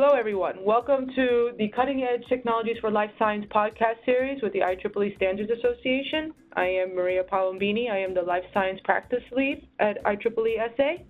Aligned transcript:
Hello, 0.00 0.14
everyone. 0.16 0.64
Welcome 0.64 1.08
to 1.16 1.50
the 1.58 1.66
Cutting 1.74 2.04
Edge 2.04 2.22
Technologies 2.28 2.76
for 2.80 2.88
Life 2.88 3.10
Science 3.18 3.44
podcast 3.52 3.96
series 4.04 4.40
with 4.40 4.52
the 4.52 4.60
IEEE 4.60 5.16
Standards 5.16 5.50
Association. 5.50 6.32
I 6.52 6.66
am 6.66 6.94
Maria 6.94 7.24
Palombini. 7.24 7.90
I 7.90 7.98
am 7.98 8.14
the 8.14 8.22
Life 8.22 8.44
Science 8.54 8.78
Practice 8.84 9.24
Lead 9.32 9.66
at 9.80 10.00
IEEE 10.04 10.76
SA. 10.76 11.02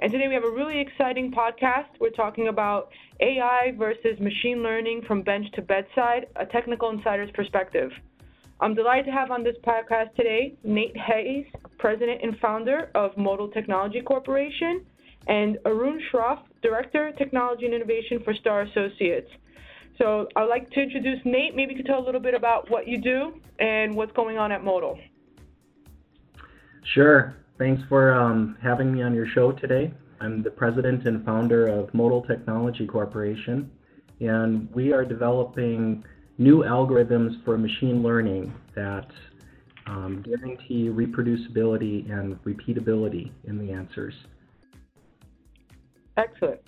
And 0.00 0.10
today 0.10 0.26
we 0.26 0.34
have 0.34 0.42
a 0.42 0.50
really 0.50 0.80
exciting 0.80 1.30
podcast. 1.30 1.86
We're 2.00 2.10
talking 2.10 2.48
about 2.48 2.88
AI 3.20 3.72
versus 3.78 4.18
machine 4.18 4.60
learning 4.60 5.02
from 5.06 5.22
bench 5.22 5.46
to 5.52 5.62
bedside, 5.62 6.26
a 6.34 6.46
technical 6.46 6.90
insider's 6.90 7.30
perspective. 7.30 7.92
I'm 8.58 8.74
delighted 8.74 9.04
to 9.04 9.12
have 9.12 9.30
on 9.30 9.44
this 9.44 9.56
podcast 9.64 10.16
today 10.16 10.56
Nate 10.64 10.96
Hayes, 10.96 11.46
President 11.78 12.22
and 12.24 12.36
Founder 12.40 12.90
of 12.96 13.16
Modal 13.16 13.50
Technology 13.50 14.00
Corporation, 14.00 14.84
and 15.28 15.58
Arun 15.64 16.00
Shroff, 16.10 16.40
Director, 16.66 17.12
Technology 17.16 17.64
and 17.64 17.74
Innovation 17.74 18.20
for 18.24 18.34
Star 18.34 18.62
Associates. 18.62 19.30
So 19.98 20.26
I'd 20.34 20.48
like 20.48 20.68
to 20.72 20.80
introduce 20.80 21.20
Nate. 21.24 21.54
Maybe 21.54 21.72
you 21.72 21.76
could 21.76 21.86
tell 21.86 22.00
a 22.00 22.04
little 22.04 22.20
bit 22.20 22.34
about 22.34 22.68
what 22.68 22.88
you 22.88 23.00
do 23.00 23.40
and 23.60 23.94
what's 23.94 24.12
going 24.12 24.36
on 24.36 24.50
at 24.50 24.64
Modal. 24.64 24.98
Sure. 26.92 27.36
Thanks 27.56 27.82
for 27.88 28.12
um, 28.12 28.56
having 28.60 28.92
me 28.92 29.02
on 29.02 29.14
your 29.14 29.28
show 29.28 29.52
today. 29.52 29.94
I'm 30.20 30.42
the 30.42 30.50
president 30.50 31.06
and 31.06 31.24
founder 31.24 31.66
of 31.66 31.94
Modal 31.94 32.22
Technology 32.22 32.86
Corporation, 32.86 33.70
and 34.20 34.68
we 34.74 34.92
are 34.92 35.04
developing 35.04 36.04
new 36.36 36.64
algorithms 36.64 37.44
for 37.44 37.56
machine 37.56 38.02
learning 38.02 38.52
that 38.74 39.08
um, 39.86 40.22
guarantee 40.22 40.88
reproducibility 40.88 42.10
and 42.10 42.42
repeatability 42.44 43.30
in 43.44 43.56
the 43.56 43.72
answers. 43.72 44.14
Excellent. 46.16 46.60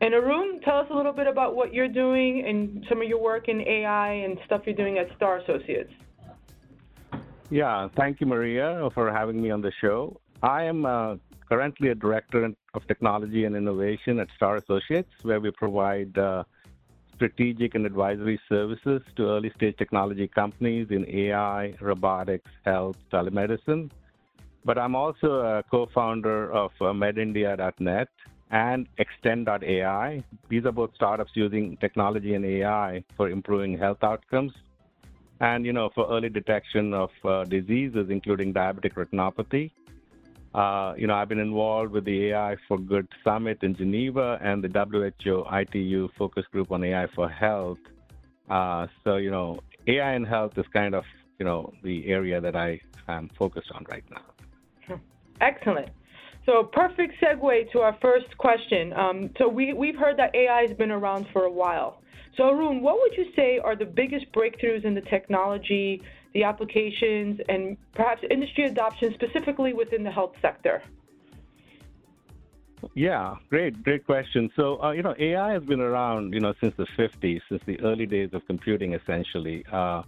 And 0.00 0.14
Arun, 0.14 0.60
tell 0.64 0.78
us 0.78 0.88
a 0.90 0.94
little 0.94 1.12
bit 1.12 1.28
about 1.28 1.54
what 1.54 1.72
you're 1.72 1.88
doing 1.88 2.44
and 2.46 2.84
some 2.88 3.00
of 3.00 3.08
your 3.08 3.22
work 3.22 3.48
in 3.48 3.60
AI 3.60 4.12
and 4.12 4.36
stuff 4.46 4.62
you're 4.66 4.74
doing 4.74 4.98
at 4.98 5.14
Star 5.16 5.38
Associates. 5.38 5.92
Yeah, 7.50 7.88
thank 7.96 8.20
you, 8.20 8.26
Maria, 8.26 8.88
for 8.94 9.12
having 9.12 9.40
me 9.40 9.50
on 9.50 9.60
the 9.60 9.72
show. 9.80 10.20
I 10.42 10.64
am 10.64 10.86
uh, 10.86 11.16
currently 11.48 11.90
a 11.90 11.94
director 11.94 12.50
of 12.74 12.86
technology 12.88 13.44
and 13.44 13.54
innovation 13.54 14.18
at 14.18 14.28
Star 14.34 14.56
Associates, 14.56 15.12
where 15.22 15.38
we 15.38 15.50
provide 15.52 16.16
uh, 16.18 16.42
strategic 17.14 17.76
and 17.76 17.86
advisory 17.86 18.40
services 18.48 19.02
to 19.16 19.28
early 19.28 19.52
stage 19.54 19.76
technology 19.76 20.26
companies 20.26 20.88
in 20.90 21.08
AI, 21.08 21.74
robotics, 21.80 22.50
health, 22.64 22.96
telemedicine. 23.12 23.90
But 24.64 24.78
I'm 24.78 24.96
also 24.96 25.40
a 25.40 25.62
co 25.70 25.86
founder 25.94 26.50
of 26.52 26.72
uh, 26.80 26.86
MedIndia.net 26.86 28.08
and 28.52 28.86
Extend.ai. 28.98 30.22
These 30.48 30.66
are 30.66 30.72
both 30.72 30.94
startups 30.94 31.32
using 31.34 31.78
technology 31.78 32.34
and 32.34 32.44
AI 32.44 33.02
for 33.16 33.30
improving 33.30 33.76
health 33.78 34.04
outcomes. 34.04 34.52
And 35.40 35.66
you 35.66 35.72
know 35.72 35.90
for 35.94 36.06
early 36.08 36.28
detection 36.28 36.94
of 36.94 37.10
uh, 37.24 37.44
diseases 37.44 38.08
including 38.10 38.54
diabetic 38.54 38.92
retinopathy. 38.94 39.72
Uh, 40.54 40.94
you 40.96 41.06
know 41.06 41.14
i've 41.14 41.30
been 41.30 41.40
involved 41.40 41.90
with 41.92 42.04
the 42.04 42.26
ai 42.26 42.56
for 42.68 42.78
good 42.78 43.08
summit 43.24 43.58
in 43.62 43.74
geneva 43.74 44.38
and 44.42 44.62
the 44.62 44.68
who 44.68 45.02
itu 45.02 46.08
focus 46.16 46.44
group 46.52 46.70
on 46.70 46.84
ai 46.84 47.06
for 47.14 47.28
health. 47.28 47.78
Uh, 48.48 48.86
so 49.02 49.16
you 49.16 49.30
know 49.30 49.58
ai 49.88 50.14
in 50.14 50.24
health 50.24 50.56
is 50.58 50.66
kind 50.72 50.94
of 50.94 51.04
you 51.40 51.46
know 51.46 51.72
the 51.82 52.06
area 52.06 52.40
that 52.40 52.54
i 52.54 52.78
am 53.08 53.28
focused 53.36 53.72
on 53.72 53.84
right 53.90 54.04
now. 54.10 54.98
Excellent 55.40 55.90
so 56.44 56.64
perfect 56.64 57.14
segue 57.22 57.70
to 57.72 57.80
our 57.80 57.96
first 58.00 58.36
question. 58.38 58.92
Um, 58.94 59.30
so 59.38 59.48
we, 59.48 59.72
we've 59.72 59.96
heard 59.96 60.16
that 60.18 60.34
AI 60.34 60.62
has 60.66 60.76
been 60.76 60.90
around 60.90 61.26
for 61.32 61.44
a 61.44 61.50
while. 61.50 62.00
So 62.36 62.48
Arun, 62.48 62.82
what 62.82 62.98
would 63.00 63.16
you 63.16 63.26
say 63.36 63.58
are 63.58 63.76
the 63.76 63.84
biggest 63.84 64.32
breakthroughs 64.32 64.84
in 64.84 64.94
the 64.94 65.02
technology, 65.02 66.02
the 66.34 66.44
applications, 66.44 67.40
and 67.48 67.76
perhaps 67.94 68.22
industry 68.30 68.64
adoption 68.64 69.12
specifically 69.14 69.72
within 69.72 70.02
the 70.02 70.10
health 70.10 70.34
sector? 70.40 70.82
Yeah, 72.94 73.36
great, 73.48 73.82
great 73.84 74.04
question. 74.04 74.50
So, 74.56 74.82
uh, 74.82 74.90
you 74.92 75.02
know, 75.02 75.14
AI 75.18 75.52
has 75.52 75.62
been 75.62 75.80
around, 75.80 76.32
you 76.32 76.40
know, 76.40 76.52
since 76.60 76.74
the 76.76 76.86
50s, 76.98 77.40
since 77.48 77.62
the 77.64 77.78
early 77.80 78.06
days 78.06 78.30
of 78.32 78.44
computing, 78.46 78.94
essentially. 78.94 79.64
Uh, 79.70 80.02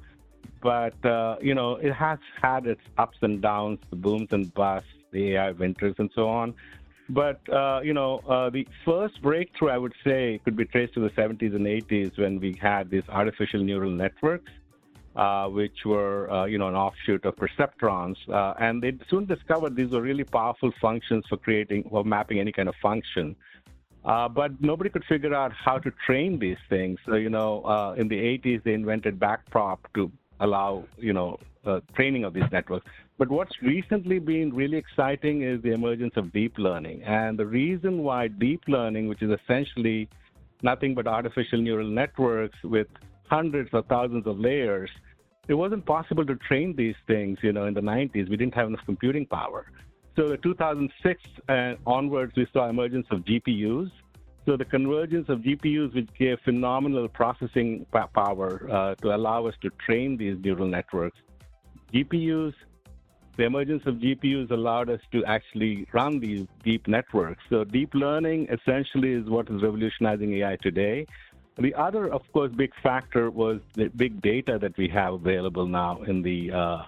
but, 0.60 1.04
uh, 1.04 1.36
you 1.40 1.54
know, 1.54 1.76
it 1.76 1.92
has 1.92 2.18
had 2.42 2.66
its 2.66 2.80
ups 2.98 3.18
and 3.22 3.40
downs, 3.40 3.78
the 3.90 3.96
booms 3.96 4.28
and 4.32 4.52
busts, 4.54 4.88
the 5.14 5.36
AI 5.36 5.52
winters 5.52 5.94
and 5.98 6.10
so 6.14 6.28
on. 6.28 6.54
But, 7.08 7.40
uh, 7.52 7.80
you 7.82 7.92
know, 7.92 8.20
uh, 8.28 8.48
the 8.50 8.66
first 8.84 9.20
breakthrough, 9.22 9.70
I 9.70 9.78
would 9.78 9.94
say, 10.02 10.40
could 10.44 10.56
be 10.56 10.64
traced 10.64 10.94
to 10.94 11.00
the 11.00 11.10
70s 11.10 11.54
and 11.54 11.66
80s 11.66 12.18
when 12.18 12.40
we 12.40 12.56
had 12.60 12.90
these 12.90 13.02
artificial 13.08 13.62
neural 13.62 13.90
networks, 13.90 14.50
uh, 15.14 15.46
which 15.48 15.84
were, 15.84 16.30
uh, 16.30 16.46
you 16.46 16.56
know, 16.58 16.68
an 16.68 16.74
offshoot 16.74 17.24
of 17.26 17.36
perceptrons. 17.36 18.16
Uh, 18.28 18.54
and 18.58 18.82
they 18.82 18.92
soon 19.10 19.26
discovered 19.26 19.76
these 19.76 19.90
were 19.90 20.00
really 20.00 20.24
powerful 20.24 20.72
functions 20.80 21.24
for 21.28 21.36
creating 21.36 21.84
or 21.90 22.04
mapping 22.04 22.38
any 22.40 22.52
kind 22.52 22.68
of 22.70 22.74
function. 22.80 23.36
Uh, 24.04 24.28
but 24.28 24.50
nobody 24.60 24.88
could 24.88 25.04
figure 25.04 25.34
out 25.34 25.52
how 25.52 25.78
to 25.78 25.90
train 26.06 26.38
these 26.38 26.62
things. 26.70 26.98
So, 27.06 27.16
you 27.16 27.30
know, 27.30 27.94
in 27.98 28.08
the 28.08 28.16
80s, 28.16 28.62
they 28.64 28.74
invented 28.74 29.18
backprop 29.18 29.78
to 29.94 30.10
allow, 30.40 30.84
you 30.98 31.12
know, 31.12 31.38
training 31.94 32.24
of 32.24 32.32
these 32.34 32.50
networks. 32.50 32.90
But 33.16 33.30
what's 33.30 33.62
recently 33.62 34.18
been 34.18 34.52
really 34.52 34.76
exciting 34.76 35.42
is 35.42 35.62
the 35.62 35.70
emergence 35.70 36.14
of 36.16 36.32
deep 36.32 36.58
learning. 36.58 37.04
And 37.04 37.38
the 37.38 37.46
reason 37.46 37.98
why 38.02 38.26
deep 38.26 38.62
learning, 38.66 39.08
which 39.08 39.22
is 39.22 39.30
essentially 39.30 40.08
nothing 40.62 40.94
but 40.94 41.06
artificial 41.06 41.60
neural 41.60 41.86
networks 41.88 42.58
with 42.64 42.88
hundreds 43.28 43.70
or 43.72 43.82
thousands 43.82 44.26
of 44.26 44.40
layers, 44.40 44.90
it 45.46 45.54
wasn't 45.54 45.86
possible 45.86 46.26
to 46.26 46.34
train 46.36 46.74
these 46.74 46.96
things, 47.06 47.38
you 47.42 47.52
know, 47.52 47.66
in 47.66 47.74
the 47.74 47.80
90s. 47.80 48.28
We 48.28 48.36
didn't 48.36 48.54
have 48.54 48.66
enough 48.66 48.84
computing 48.84 49.26
power. 49.26 49.70
So 50.16 50.28
the 50.28 50.36
2006 50.38 51.22
and 51.48 51.78
onwards, 51.86 52.32
we 52.36 52.46
saw 52.52 52.68
emergence 52.68 53.06
of 53.10 53.20
GPUs. 53.20 53.92
So 54.46 54.56
the 54.56 54.64
convergence 54.64 55.28
of 55.28 55.38
GPUs, 55.40 55.94
which 55.94 56.08
gave 56.18 56.38
phenomenal 56.44 57.08
processing 57.08 57.86
power 57.92 58.68
uh, 58.70 58.94
to 58.96 59.14
allow 59.14 59.46
us 59.46 59.54
to 59.62 59.70
train 59.86 60.16
these 60.16 60.36
neural 60.42 60.66
networks. 60.66 61.18
GPUs 61.92 62.54
the 63.36 63.44
emergence 63.44 63.82
of 63.86 63.96
GPUs 63.96 64.50
allowed 64.50 64.88
us 64.90 65.00
to 65.12 65.24
actually 65.24 65.86
run 65.92 66.20
these 66.20 66.46
deep 66.62 66.86
networks. 66.86 67.42
So 67.50 67.64
deep 67.64 67.94
learning 67.94 68.48
essentially 68.50 69.12
is 69.12 69.28
what 69.28 69.48
is 69.50 69.62
revolutionizing 69.62 70.34
AI 70.34 70.56
today. 70.62 71.06
The 71.58 71.74
other, 71.74 72.12
of 72.12 72.22
course, 72.32 72.52
big 72.52 72.72
factor 72.82 73.30
was 73.30 73.60
the 73.74 73.88
big 73.88 74.20
data 74.22 74.58
that 74.60 74.76
we 74.76 74.88
have 74.88 75.14
available 75.14 75.66
now 75.66 76.02
in 76.02 76.22
the 76.22 76.50
uh, 76.50 76.78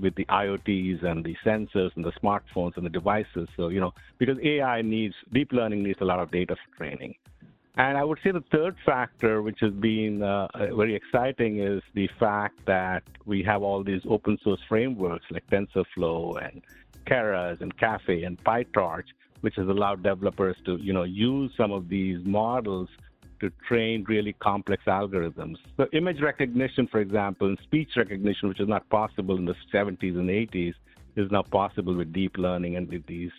with 0.00 0.14
the 0.16 0.24
IoTs 0.26 1.04
and 1.04 1.24
the 1.24 1.36
sensors 1.44 1.90
and 1.94 2.04
the 2.04 2.12
smartphones 2.22 2.76
and 2.76 2.84
the 2.84 2.90
devices. 2.90 3.48
So 3.56 3.68
you 3.68 3.80
know, 3.80 3.92
because 4.18 4.38
AI 4.42 4.82
needs 4.82 5.14
deep 5.32 5.52
learning 5.52 5.84
needs 5.84 6.00
a 6.00 6.04
lot 6.04 6.18
of 6.18 6.30
data 6.30 6.56
for 6.56 6.76
training. 6.76 7.14
And 7.78 7.98
I 7.98 8.04
would 8.04 8.18
say 8.24 8.30
the 8.30 8.44
third 8.50 8.74
factor, 8.86 9.42
which 9.42 9.58
has 9.60 9.72
been 9.72 10.22
uh, 10.22 10.48
uh, 10.54 10.74
very 10.74 10.94
exciting, 10.94 11.58
is 11.58 11.82
the 11.94 12.08
fact 12.18 12.64
that 12.66 13.02
we 13.26 13.42
have 13.42 13.62
all 13.62 13.84
these 13.84 14.00
open 14.08 14.38
source 14.42 14.60
frameworks 14.66 15.26
like 15.30 15.46
TensorFlow 15.48 16.42
and 16.42 16.62
Keras 17.06 17.60
and 17.60 17.76
Caffe 17.76 18.24
and 18.24 18.42
PyTorch, 18.44 19.04
which 19.42 19.56
has 19.56 19.68
allowed 19.68 20.02
developers 20.02 20.56
to, 20.64 20.76
you 20.76 20.94
know, 20.94 21.04
use 21.04 21.52
some 21.54 21.70
of 21.70 21.90
these 21.90 22.18
models 22.24 22.88
to 23.40 23.50
train 23.68 24.04
really 24.08 24.32
complex 24.32 24.84
algorithms. 24.86 25.56
So 25.76 25.86
image 25.92 26.22
recognition, 26.22 26.86
for 26.86 27.00
example, 27.00 27.48
and 27.48 27.58
speech 27.62 27.90
recognition, 27.96 28.48
which 28.48 28.60
is 28.60 28.68
not 28.68 28.88
possible 28.88 29.36
in 29.36 29.44
the 29.44 29.54
70s 29.70 30.16
and 30.16 30.30
80s, 30.30 30.72
is 31.16 31.30
now 31.30 31.42
possible 31.42 31.94
with 31.94 32.12
deep 32.14 32.38
learning 32.38 32.76
and 32.76 32.88
with 32.88 33.04
these 33.06 33.32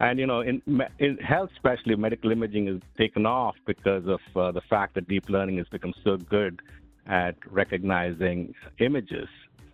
and 0.00 0.18
you 0.18 0.26
know, 0.26 0.40
in, 0.40 0.62
in 0.98 1.18
health, 1.18 1.50
especially 1.52 1.94
medical 1.94 2.32
imaging, 2.32 2.68
is 2.68 2.80
taken 2.96 3.26
off 3.26 3.54
because 3.66 4.04
of 4.06 4.20
uh, 4.34 4.50
the 4.50 4.62
fact 4.62 4.94
that 4.94 5.06
deep 5.06 5.28
learning 5.28 5.58
has 5.58 5.68
become 5.68 5.92
so 6.02 6.16
good 6.16 6.60
at 7.06 7.36
recognizing 7.50 8.54
images 8.78 9.28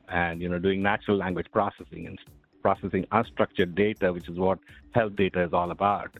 and 0.08 0.40
you 0.40 0.48
know 0.48 0.58
doing 0.58 0.82
natural 0.82 1.16
language 1.16 1.46
processing 1.52 2.06
and 2.06 2.18
processing 2.60 3.04
unstructured 3.12 3.76
data, 3.76 4.12
which 4.12 4.28
is 4.28 4.36
what 4.36 4.58
health 4.92 5.14
data 5.14 5.44
is 5.44 5.52
all 5.52 5.70
about. 5.70 6.10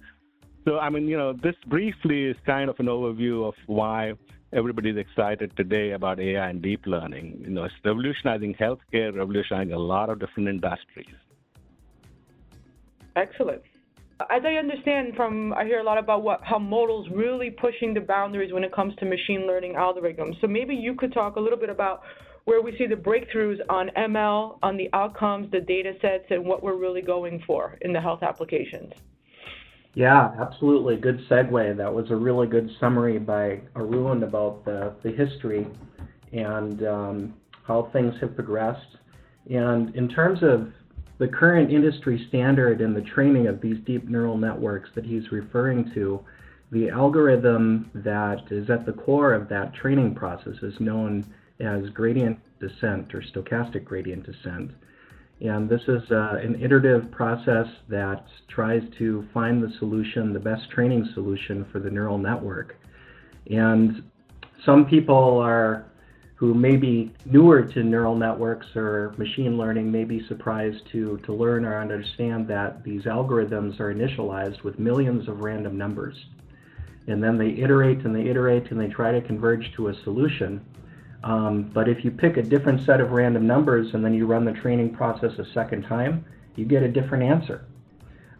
So, 0.64 0.78
I 0.78 0.90
mean, 0.90 1.08
you 1.08 1.16
know, 1.16 1.32
this 1.32 1.56
briefly 1.66 2.24
is 2.24 2.36
kind 2.44 2.70
of 2.70 2.78
an 2.78 2.86
overview 2.86 3.46
of 3.46 3.54
why 3.66 4.14
everybody's 4.52 4.96
excited 4.96 5.56
today 5.56 5.92
about 5.92 6.20
AI 6.20 6.48
and 6.48 6.62
deep 6.62 6.86
learning. 6.86 7.40
You 7.42 7.50
know, 7.50 7.64
it's 7.64 7.74
revolutionizing 7.84 8.54
healthcare, 8.54 9.16
revolutionizing 9.16 9.72
a 9.72 9.78
lot 9.78 10.10
of 10.10 10.20
different 10.20 10.48
industries. 10.48 11.14
Excellent. 13.16 13.62
As 14.30 14.42
I 14.46 14.54
understand 14.54 15.14
from, 15.14 15.52
I 15.52 15.64
hear 15.64 15.80
a 15.80 15.84
lot 15.84 15.98
about 15.98 16.22
what 16.22 16.40
how 16.42 16.58
Modal's 16.58 17.06
really 17.10 17.50
pushing 17.50 17.92
the 17.92 18.00
boundaries 18.00 18.52
when 18.52 18.64
it 18.64 18.72
comes 18.72 18.94
to 18.96 19.04
machine 19.04 19.46
learning 19.46 19.74
algorithms. 19.74 20.40
So 20.40 20.46
maybe 20.46 20.74
you 20.74 20.94
could 20.94 21.12
talk 21.12 21.36
a 21.36 21.40
little 21.40 21.58
bit 21.58 21.68
about 21.68 22.02
where 22.44 22.62
we 22.62 22.76
see 22.78 22.86
the 22.86 22.94
breakthroughs 22.94 23.58
on 23.68 23.90
ML, 23.96 24.58
on 24.62 24.76
the 24.76 24.88
outcomes, 24.92 25.50
the 25.50 25.60
data 25.60 25.94
sets, 26.00 26.24
and 26.30 26.44
what 26.44 26.62
we're 26.62 26.76
really 26.76 27.02
going 27.02 27.42
for 27.46 27.76
in 27.82 27.92
the 27.92 28.00
health 28.00 28.22
applications. 28.22 28.92
Yeah, 29.94 30.30
absolutely. 30.38 30.96
Good 30.96 31.20
segue. 31.28 31.76
That 31.76 31.92
was 31.92 32.10
a 32.10 32.16
really 32.16 32.46
good 32.46 32.70
summary 32.78 33.18
by 33.18 33.60
Arun 33.74 34.22
about 34.22 34.64
the, 34.64 34.94
the 35.02 35.10
history 35.10 35.66
and 36.32 36.86
um, 36.86 37.34
how 37.64 37.90
things 37.92 38.14
have 38.20 38.34
progressed. 38.34 38.96
And 39.50 39.94
in 39.96 40.08
terms 40.08 40.40
of 40.42 40.72
the 41.18 41.28
current 41.28 41.72
industry 41.72 42.26
standard 42.28 42.80
in 42.80 42.92
the 42.92 43.00
training 43.00 43.46
of 43.46 43.60
these 43.60 43.78
deep 43.86 44.08
neural 44.08 44.36
networks 44.36 44.90
that 44.94 45.04
he's 45.04 45.32
referring 45.32 45.90
to, 45.94 46.20
the 46.72 46.90
algorithm 46.90 47.90
that 47.94 48.42
is 48.50 48.68
at 48.68 48.84
the 48.84 48.92
core 48.92 49.32
of 49.32 49.48
that 49.48 49.72
training 49.74 50.14
process 50.14 50.56
is 50.62 50.74
known 50.80 51.24
as 51.60 51.88
gradient 51.90 52.38
descent 52.60 53.14
or 53.14 53.22
stochastic 53.22 53.84
gradient 53.84 54.26
descent. 54.26 54.72
And 55.40 55.68
this 55.68 55.82
is 55.82 56.02
uh, 56.10 56.38
an 56.42 56.60
iterative 56.62 57.10
process 57.10 57.66
that 57.88 58.26
tries 58.48 58.82
to 58.98 59.26
find 59.34 59.62
the 59.62 59.72
solution, 59.78 60.32
the 60.32 60.40
best 60.40 60.70
training 60.70 61.08
solution 61.14 61.66
for 61.70 61.78
the 61.78 61.90
neural 61.90 62.18
network. 62.18 62.76
And 63.50 64.02
some 64.64 64.86
people 64.86 65.38
are 65.38 65.86
who 66.36 66.52
may 66.52 66.76
be 66.76 67.10
newer 67.24 67.62
to 67.62 67.82
neural 67.82 68.14
networks 68.14 68.66
or 68.76 69.14
machine 69.16 69.56
learning 69.56 69.90
may 69.90 70.04
be 70.04 70.24
surprised 70.28 70.86
to, 70.92 71.16
to 71.24 71.32
learn 71.32 71.64
or 71.64 71.80
understand 71.80 72.46
that 72.46 72.84
these 72.84 73.04
algorithms 73.04 73.80
are 73.80 73.92
initialized 73.92 74.62
with 74.62 74.78
millions 74.78 75.28
of 75.28 75.40
random 75.40 75.78
numbers. 75.78 76.26
And 77.06 77.24
then 77.24 77.38
they 77.38 77.50
iterate 77.62 78.04
and 78.04 78.14
they 78.14 78.28
iterate 78.28 78.70
and 78.70 78.78
they 78.78 78.88
try 78.88 79.12
to 79.12 79.22
converge 79.22 79.72
to 79.76 79.88
a 79.88 79.94
solution. 80.02 80.62
Um, 81.24 81.70
but 81.72 81.88
if 81.88 82.04
you 82.04 82.10
pick 82.10 82.36
a 82.36 82.42
different 82.42 82.84
set 82.84 83.00
of 83.00 83.12
random 83.12 83.46
numbers 83.46 83.94
and 83.94 84.04
then 84.04 84.12
you 84.12 84.26
run 84.26 84.44
the 84.44 84.52
training 84.52 84.94
process 84.94 85.38
a 85.38 85.52
second 85.54 85.84
time, 85.84 86.22
you 86.54 86.66
get 86.66 86.82
a 86.82 86.88
different 86.88 87.24
answer. 87.24 87.64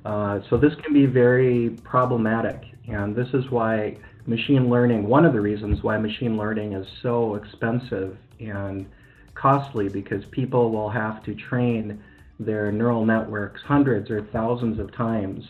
Uh, 0.04 0.40
so 0.50 0.58
this 0.58 0.75
can 0.84 0.93
be 0.93 1.06
very 1.06 1.70
problematic. 1.82 2.62
And 2.88 3.16
this 3.16 3.28
is 3.32 3.50
why 3.50 3.96
machine 4.26 4.69
learning, 4.69 5.06
one 5.06 5.25
of 5.25 5.32
the 5.32 5.40
reasons 5.40 5.82
why 5.82 5.96
machine 5.99 6.37
learning 6.37 6.73
is 6.73 6.87
so 7.02 7.37
expensive 7.37 8.17
and 8.40 8.87
costly 9.34 9.88
because 9.88 10.25
people 10.26 10.70
will 10.70 10.88
have 10.88 11.23
to 11.25 11.34
train 11.34 12.02
their 12.38 12.70
neural 12.73 13.05
networks 13.05 13.62
hundreds 13.62 14.11
or 14.11 14.23
thousands 14.32 14.78
of 14.78 14.93
times, 14.93 15.44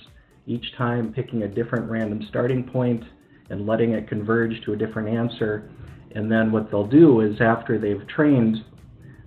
each 0.46 0.74
time 0.76 1.12
picking 1.12 1.42
a 1.42 1.48
different 1.48 1.90
random 1.90 2.22
starting 2.28 2.62
point 2.62 3.02
and 3.50 3.66
letting 3.66 3.92
it 3.92 4.08
converge 4.08 4.60
to 4.62 4.72
a 4.72 4.76
different 4.76 5.08
answer. 5.08 5.68
And 6.14 6.30
then 6.30 6.52
what 6.52 6.70
they'll 6.70 6.86
do 6.86 7.20
is 7.20 7.40
after 7.40 7.78
they've 7.78 8.06
trained, 8.06 8.64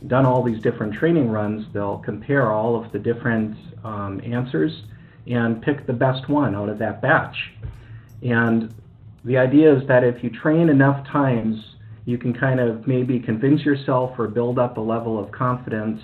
done 0.07 0.25
all 0.25 0.43
these 0.43 0.61
different 0.61 0.93
training 0.93 1.29
runs, 1.29 1.65
they'll 1.73 1.99
compare 1.99 2.51
all 2.51 2.81
of 2.81 2.91
the 2.91 2.99
different 2.99 3.57
um, 3.83 4.21
answers 4.23 4.83
and 5.27 5.61
pick 5.61 5.85
the 5.85 5.93
best 5.93 6.29
one 6.29 6.55
out 6.55 6.69
of 6.69 6.79
that 6.79 7.01
batch. 7.01 7.51
And 8.21 8.73
the 9.25 9.37
idea 9.37 9.75
is 9.75 9.87
that 9.87 10.03
if 10.03 10.23
you 10.23 10.29
train 10.29 10.69
enough 10.69 11.05
times, 11.07 11.57
you 12.05 12.17
can 12.17 12.33
kind 12.33 12.59
of 12.59 12.87
maybe 12.87 13.19
convince 13.19 13.61
yourself 13.61 14.11
or 14.17 14.27
build 14.27 14.57
up 14.57 14.77
a 14.77 14.81
level 14.81 15.23
of 15.23 15.31
confidence 15.31 16.01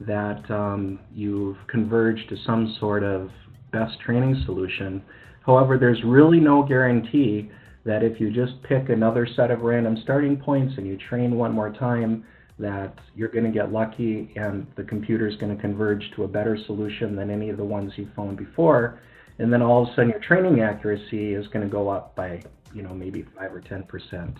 that 0.00 0.50
um, 0.50 0.98
you've 1.14 1.56
converged 1.68 2.28
to 2.28 2.36
some 2.44 2.76
sort 2.78 3.02
of 3.02 3.30
best 3.72 3.98
training 4.00 4.42
solution. 4.44 5.02
However, 5.44 5.78
there's 5.78 6.02
really 6.04 6.40
no 6.40 6.62
guarantee 6.62 7.50
that 7.84 8.02
if 8.02 8.20
you 8.20 8.32
just 8.32 8.60
pick 8.64 8.88
another 8.88 9.26
set 9.36 9.50
of 9.50 9.60
random 9.60 9.96
starting 10.02 10.36
points 10.36 10.74
and 10.76 10.86
you 10.86 10.98
train 11.08 11.36
one 11.36 11.52
more 11.52 11.72
time, 11.72 12.24
that 12.58 12.94
you're 13.14 13.28
going 13.28 13.44
to 13.44 13.50
get 13.50 13.72
lucky 13.72 14.32
and 14.36 14.66
the 14.76 14.82
computer 14.82 15.28
is 15.28 15.36
going 15.36 15.54
to 15.54 15.60
converge 15.60 16.02
to 16.16 16.24
a 16.24 16.28
better 16.28 16.58
solution 16.66 17.14
than 17.14 17.30
any 17.30 17.50
of 17.50 17.56
the 17.56 17.64
ones 17.64 17.92
you've 17.96 18.12
found 18.14 18.36
before. 18.36 19.00
And 19.38 19.52
then 19.52 19.62
all 19.62 19.82
of 19.82 19.88
a 19.88 19.94
sudden 19.94 20.10
your 20.10 20.20
training 20.20 20.60
accuracy 20.60 21.34
is 21.34 21.46
going 21.48 21.64
to 21.64 21.70
go 21.70 21.88
up 21.88 22.14
by 22.16 22.42
you 22.76 22.82
know, 22.82 22.94
maybe 22.94 23.24
5 23.36 23.54
or 23.54 23.60
10%. 23.60 24.36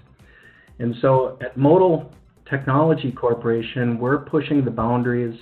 And 0.79 0.95
so 1.01 1.39
at 1.41 1.57
Modal 1.57 2.13
Technology 2.49 3.11
Corporation, 3.11 3.99
we're 3.99 4.19
pushing 4.19 4.65
the 4.65 4.71
boundaries 4.71 5.39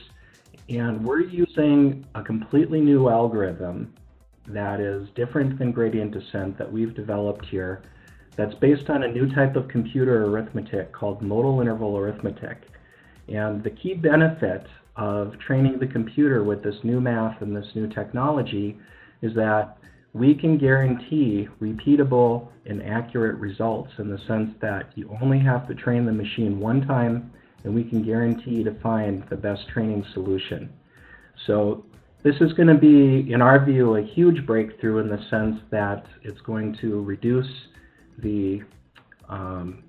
and 0.69 1.05
we're 1.05 1.21
using 1.21 2.06
a 2.15 2.23
completely 2.23 2.81
new 2.81 3.09
algorithm 3.09 3.93
that 4.47 4.81
is 4.81 5.09
different 5.15 5.59
than 5.59 5.73
gradient 5.73 6.12
descent 6.12 6.56
that 6.56 6.71
we've 6.71 6.95
developed 6.95 7.45
here 7.47 7.83
that's 8.37 8.55
based 8.55 8.89
on 8.91 9.03
a 9.03 9.09
new 9.09 9.33
type 9.35 9.56
of 9.56 9.69
computer 9.69 10.25
arithmetic 10.25 10.93
called 10.93 11.21
modal 11.21 11.61
interval 11.61 11.97
arithmetic. 11.99 12.62
And 13.29 13.62
the 13.62 13.71
key 13.71 13.95
benefit 13.95 14.67
of 14.97 15.39
training 15.41 15.79
the 15.79 15.87
computer 15.87 16.45
with 16.45 16.62
this 16.62 16.77
new 16.85 17.01
math 17.01 17.43
and 17.43 17.56
this 17.56 17.67
new 17.75 17.89
technology 17.89 18.79
is 19.25 19.35
that 19.35 19.79
we 20.12 20.35
can 20.35 20.56
guarantee 20.56 21.49
repeatable 21.61 22.49
and 22.67 22.82
accurate 22.82 23.37
results 23.37 23.91
in 23.99 24.09
the 24.09 24.19
sense 24.29 24.50
that 24.61 24.93
you 24.94 25.11
only 25.21 25.41
have 25.41 25.67
to 25.67 25.75
train 25.75 26.06
the 26.06 26.12
machine 26.12 26.61
one 26.61 26.87
time 26.87 27.32
and 27.65 27.75
we 27.75 27.82
can 27.82 28.05
guarantee 28.05 28.62
to 28.62 28.79
find 28.81 29.25
the 29.31 29.37
best 29.37 29.67
training 29.73 30.05
solution. 30.12 30.71
So 31.47 31.85
this 32.23 32.37
is 32.41 32.53
going 32.53 32.69
to 32.69 32.75
be, 32.75 33.32
in 33.32 33.43
our 33.43 33.65
view, 33.65 33.97
a 33.97 34.03
huge 34.03 34.47
breakthrough 34.47 34.99
in 34.99 35.09
the 35.09 35.19
sense 35.31 35.61
that 35.70 36.05
it's 36.23 36.41
going 36.43 36.77
to 36.81 37.03
reduce 37.03 37.50
the 38.19 38.62
um, 39.29 39.82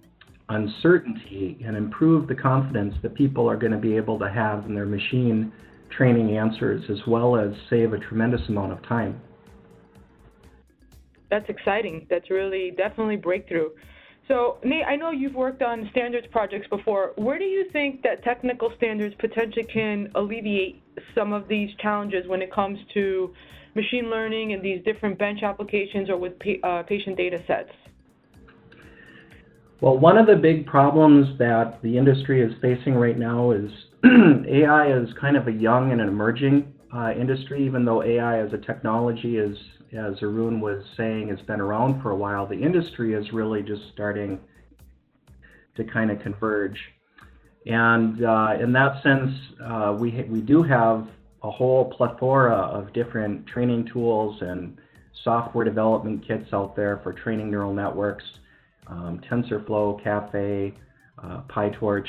uncertainty 0.50 1.58
and 1.66 1.76
improve 1.76 2.28
the 2.28 2.36
confidence 2.36 2.96
that 3.04 3.14
people 3.14 3.50
are 3.50 3.58
going 3.58 3.74
to 3.74 3.78
be 3.78 3.96
able 3.96 4.18
to 4.20 4.30
have 4.30 4.66
in 4.66 4.74
their 4.74 4.86
machine 4.86 5.52
training 5.90 6.38
answers 6.38 6.84
as 6.90 6.98
well 7.06 7.38
as 7.38 7.54
save 7.70 7.94
a 7.94 8.00
tremendous 8.00 8.42
amount 8.50 8.72
of 8.72 8.81
time 8.88 9.22
that's 11.36 11.50
exciting. 11.50 12.08
That's 12.10 12.30
really 12.30 12.72
definitely 12.78 13.18
breakthrough. 13.18 13.70
So, 14.28 14.58
Nate, 14.64 14.86
I 14.88 14.96
know 14.96 15.12
you've 15.12 15.36
worked 15.36 15.62
on 15.62 15.88
standards 15.92 16.26
projects 16.32 16.68
before. 16.70 17.12
Where 17.16 17.38
do 17.38 17.44
you 17.44 17.70
think 17.72 18.02
that 18.04 18.24
technical 18.24 18.72
standards 18.78 19.14
potentially 19.20 19.66
can 19.66 20.10
alleviate 20.16 20.82
some 21.14 21.34
of 21.34 21.48
these 21.48 21.70
challenges 21.82 22.26
when 22.28 22.42
it 22.42 22.52
comes 22.54 22.80
to 22.94 23.34
machine 23.76 24.10
learning 24.10 24.54
and 24.54 24.64
these 24.64 24.84
different 24.84 25.20
bench 25.20 25.44
applications 25.44 26.10
or 26.10 26.18
with 26.18 26.34
uh, 26.64 26.84
patient 26.84 27.18
data 27.18 27.44
sets? 27.46 27.70
Well, 29.81 29.98
one 29.98 30.18
of 30.18 30.26
the 30.26 30.38
big 30.38 30.66
problems 30.66 31.38
that 31.38 31.81
the 31.84 31.98
industry 31.98 32.42
is 32.42 32.54
facing 32.62 32.96
right 32.96 33.20
now 33.20 33.52
is 33.52 33.70
AI 34.06 34.98
is 34.98 35.10
kind 35.20 35.36
of 35.36 35.48
a 35.50 35.52
young 35.52 35.92
and 35.92 36.00
an 36.00 36.08
emerging 36.08 36.74
uh, 36.96 37.12
industry, 37.12 37.64
even 37.66 37.84
though 37.84 38.02
AI 38.02 38.40
as 38.40 38.54
a 38.54 38.58
technology 38.58 39.38
is 39.38 39.58
as 39.95 40.21
Arun 40.21 40.59
was 40.59 40.83
saying, 40.97 41.30
has 41.30 41.42
been 41.42 41.62
around 41.62 42.01
for 42.01 42.12
a 42.12 42.15
while, 42.15 42.45
the 42.45 42.59
industry 42.59 43.14
is 43.14 43.31
really 43.31 43.61
just 43.61 43.81
starting 43.94 44.40
to 45.75 45.83
kind 45.83 46.11
of 46.11 46.19
converge. 46.21 46.78
And 47.66 48.23
uh, 48.23 48.54
in 48.59 48.71
that 48.73 49.02
sense, 49.02 49.31
uh, 49.64 49.95
we, 49.99 50.23
we 50.30 50.42
do 50.42 50.61
have 50.64 51.07
a 51.44 51.52
whole 51.52 51.92
plethora 51.92 52.54
of 52.54 52.94
different 52.94 53.47
training 53.47 53.90
tools 53.92 54.42
and 54.42 54.78
software 55.23 55.66
development 55.66 56.28
kits 56.28 56.54
out 56.54 56.75
there 56.75 56.99
for 57.04 57.14
training 57.14 57.49
neural 57.49 57.73
networks, 57.73 58.23
um, 58.87 59.19
TensorFlow, 59.30 60.04
Caffe, 60.04 60.73
uh, 61.23 61.42
PyTorch, 61.49 62.07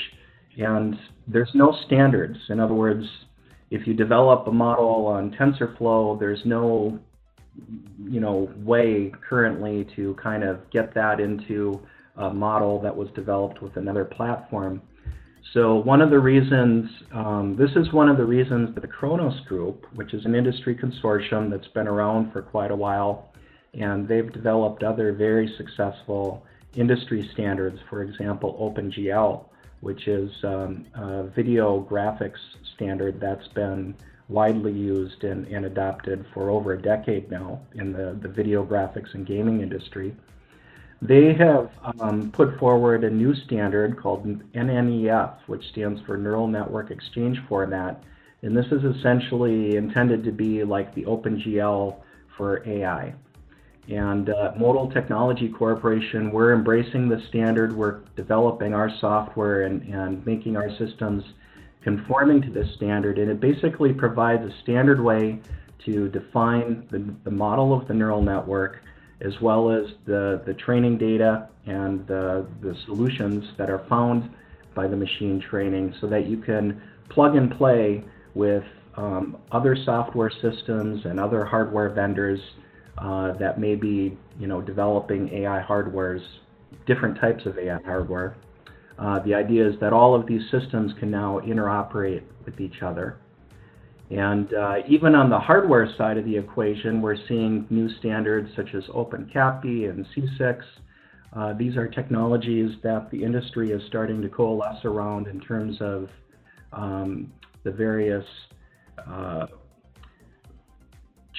and 0.58 0.96
there's 1.26 1.50
no 1.54 1.76
standards. 1.86 2.38
In 2.48 2.60
other 2.60 2.74
words, 2.74 3.06
if 3.70 3.86
you 3.86 3.94
develop 3.94 4.46
a 4.46 4.52
model 4.52 5.06
on 5.06 5.30
TensorFlow, 5.32 6.18
there's 6.18 6.40
no 6.44 6.98
you 8.04 8.20
know, 8.20 8.50
way 8.58 9.12
currently 9.28 9.86
to 9.96 10.14
kind 10.14 10.44
of 10.44 10.68
get 10.70 10.94
that 10.94 11.20
into 11.20 11.80
a 12.16 12.32
model 12.32 12.80
that 12.82 12.96
was 12.96 13.08
developed 13.14 13.62
with 13.62 13.76
another 13.76 14.04
platform. 14.04 14.80
So 15.52 15.76
one 15.76 16.02
of 16.02 16.10
the 16.10 16.18
reasons, 16.18 16.90
um, 17.12 17.56
this 17.56 17.70
is 17.76 17.92
one 17.92 18.08
of 18.08 18.16
the 18.16 18.24
reasons 18.24 18.74
that 18.74 18.80
the 18.80 18.88
Khronos 18.88 19.44
Group, 19.46 19.86
which 19.94 20.12
is 20.12 20.24
an 20.24 20.34
industry 20.34 20.74
consortium 20.74 21.50
that's 21.50 21.68
been 21.68 21.86
around 21.86 22.32
for 22.32 22.42
quite 22.42 22.70
a 22.70 22.76
while, 22.76 23.30
and 23.74 24.08
they've 24.08 24.32
developed 24.32 24.82
other 24.82 25.12
very 25.12 25.52
successful 25.56 26.44
industry 26.74 27.28
standards, 27.32 27.78
for 27.88 28.02
example, 28.02 28.56
OpenGL, 28.60 29.44
which 29.80 30.08
is 30.08 30.30
um, 30.42 30.86
a 30.94 31.24
video 31.24 31.86
graphics 31.88 32.40
standard 32.74 33.20
that's 33.20 33.48
been 33.48 33.94
widely 34.28 34.72
used 34.72 35.24
and, 35.24 35.46
and 35.46 35.64
adopted 35.66 36.24
for 36.34 36.50
over 36.50 36.72
a 36.72 36.82
decade 36.82 37.30
now 37.30 37.60
in 37.74 37.92
the, 37.92 38.18
the 38.20 38.28
video 38.28 38.64
graphics 38.64 39.14
and 39.14 39.26
gaming 39.26 39.60
industry. 39.60 40.14
They 41.02 41.34
have 41.34 41.70
um, 42.00 42.30
put 42.32 42.58
forward 42.58 43.04
a 43.04 43.10
new 43.10 43.34
standard 43.34 43.98
called 43.98 44.24
NNEF, 44.52 45.34
which 45.46 45.68
stands 45.68 46.00
for 46.02 46.16
Neural 46.16 46.48
Network 46.48 46.90
Exchange 46.90 47.38
Format. 47.48 48.02
And 48.42 48.56
this 48.56 48.66
is 48.66 48.82
essentially 48.82 49.76
intended 49.76 50.24
to 50.24 50.32
be 50.32 50.64
like 50.64 50.94
the 50.94 51.04
OpenGL 51.04 51.96
for 52.36 52.66
AI. 52.66 53.14
And 53.88 54.30
uh, 54.30 54.52
Modal 54.58 54.90
Technology 54.90 55.48
Corporation, 55.48 56.32
we're 56.32 56.52
embracing 56.52 57.08
the 57.08 57.22
standard. 57.28 57.76
We're 57.76 58.00
developing 58.16 58.74
our 58.74 58.90
software 58.98 59.62
and, 59.62 59.82
and 59.82 60.24
making 60.26 60.56
our 60.56 60.70
systems 60.76 61.24
conforming 61.86 62.42
to 62.42 62.50
this 62.50 62.66
standard, 62.74 63.16
and 63.16 63.30
it 63.30 63.38
basically 63.38 63.92
provides 63.92 64.42
a 64.42 64.52
standard 64.60 65.00
way 65.00 65.38
to 65.84 66.08
define 66.08 66.84
the, 66.90 67.14
the 67.22 67.30
model 67.30 67.72
of 67.72 67.86
the 67.86 67.94
neural 67.94 68.20
network 68.20 68.82
as 69.20 69.40
well 69.40 69.70
as 69.70 69.86
the, 70.04 70.42
the 70.46 70.54
training 70.54 70.98
data 70.98 71.48
and 71.66 72.04
the, 72.08 72.44
the 72.60 72.76
solutions 72.86 73.44
that 73.56 73.70
are 73.70 73.86
found 73.88 74.28
by 74.74 74.88
the 74.88 74.96
machine 74.96 75.40
training 75.40 75.94
so 76.00 76.08
that 76.08 76.26
you 76.26 76.38
can 76.38 76.82
plug 77.08 77.36
and 77.36 77.56
play 77.56 78.02
with 78.34 78.64
um, 78.96 79.36
other 79.52 79.76
software 79.84 80.32
systems 80.42 81.04
and 81.04 81.20
other 81.20 81.44
hardware 81.44 81.90
vendors 81.90 82.40
uh, 82.98 83.30
that 83.34 83.60
may 83.60 83.76
be 83.76 84.18
you 84.40 84.48
know, 84.48 84.60
developing 84.60 85.28
AI 85.32 85.64
hardwares, 85.64 86.22
different 86.84 87.16
types 87.20 87.46
of 87.46 87.56
AI 87.56 87.78
hardware. 87.84 88.36
Uh, 88.98 89.18
the 89.20 89.34
idea 89.34 89.68
is 89.68 89.78
that 89.80 89.92
all 89.92 90.14
of 90.14 90.26
these 90.26 90.42
systems 90.50 90.92
can 90.98 91.10
now 91.10 91.40
interoperate 91.40 92.22
with 92.44 92.60
each 92.60 92.82
other. 92.82 93.18
And 94.10 94.52
uh, 94.54 94.76
even 94.88 95.14
on 95.14 95.30
the 95.30 95.38
hardware 95.38 95.88
side 95.98 96.16
of 96.16 96.24
the 96.24 96.36
equation, 96.36 97.02
we're 97.02 97.16
seeing 97.28 97.66
new 97.70 97.88
standards 97.98 98.48
such 98.54 98.74
as 98.74 98.84
OpenCAPI 98.84 99.90
and 99.90 100.06
CCIX. 100.14 100.60
Uh, 101.32 101.52
these 101.54 101.76
are 101.76 101.88
technologies 101.88 102.76
that 102.82 103.10
the 103.10 103.22
industry 103.22 103.72
is 103.72 103.82
starting 103.88 104.22
to 104.22 104.28
coalesce 104.28 104.84
around 104.84 105.26
in 105.26 105.40
terms 105.40 105.76
of 105.80 106.08
um, 106.72 107.32
the 107.64 107.70
various 107.70 108.24
uh, 109.10 109.46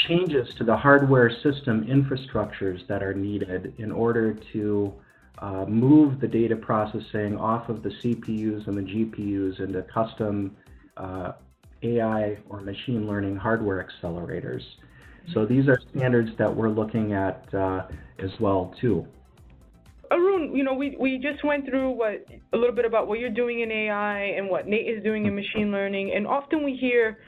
changes 0.07 0.47
to 0.57 0.63
the 0.63 0.75
hardware 0.75 1.31
system 1.41 1.85
infrastructures 1.85 2.85
that 2.87 3.01
are 3.01 3.13
needed 3.13 3.73
in 3.77 3.91
order 3.91 4.37
to 4.53 4.93
uh, 5.39 5.65
move 5.65 6.19
the 6.19 6.27
data 6.27 6.55
processing 6.55 7.37
off 7.37 7.69
of 7.69 7.83
the 7.83 7.89
CPUs 7.89 8.67
and 8.67 8.77
the 8.77 8.81
GPUs 8.81 9.59
into 9.59 9.81
custom 9.83 10.55
uh, 10.97 11.33
AI 11.83 12.37
or 12.49 12.61
machine 12.61 13.07
learning 13.07 13.35
hardware 13.35 13.87
accelerators. 13.87 14.63
So 15.33 15.45
these 15.45 15.67
are 15.67 15.77
standards 15.91 16.31
that 16.37 16.53
we're 16.53 16.69
looking 16.69 17.13
at 17.13 17.53
uh, 17.53 17.87
as 18.19 18.31
well 18.39 18.73
too. 18.79 19.05
Arun, 20.09 20.55
you 20.55 20.63
know, 20.63 20.73
we, 20.73 20.95
we 20.97 21.17
just 21.17 21.43
went 21.43 21.65
through 21.65 21.91
what 21.91 22.25
a 22.53 22.57
little 22.57 22.75
bit 22.75 22.85
about 22.85 23.07
what 23.07 23.19
you're 23.19 23.29
doing 23.29 23.59
in 23.59 23.71
AI 23.71 24.19
and 24.19 24.49
what 24.49 24.67
Nate 24.67 24.87
is 24.87 25.03
doing 25.03 25.25
in 25.25 25.35
machine 25.35 25.71
learning, 25.71 26.13
and 26.13 26.25
often 26.25 26.63
we 26.63 26.75
hear, 26.75 27.19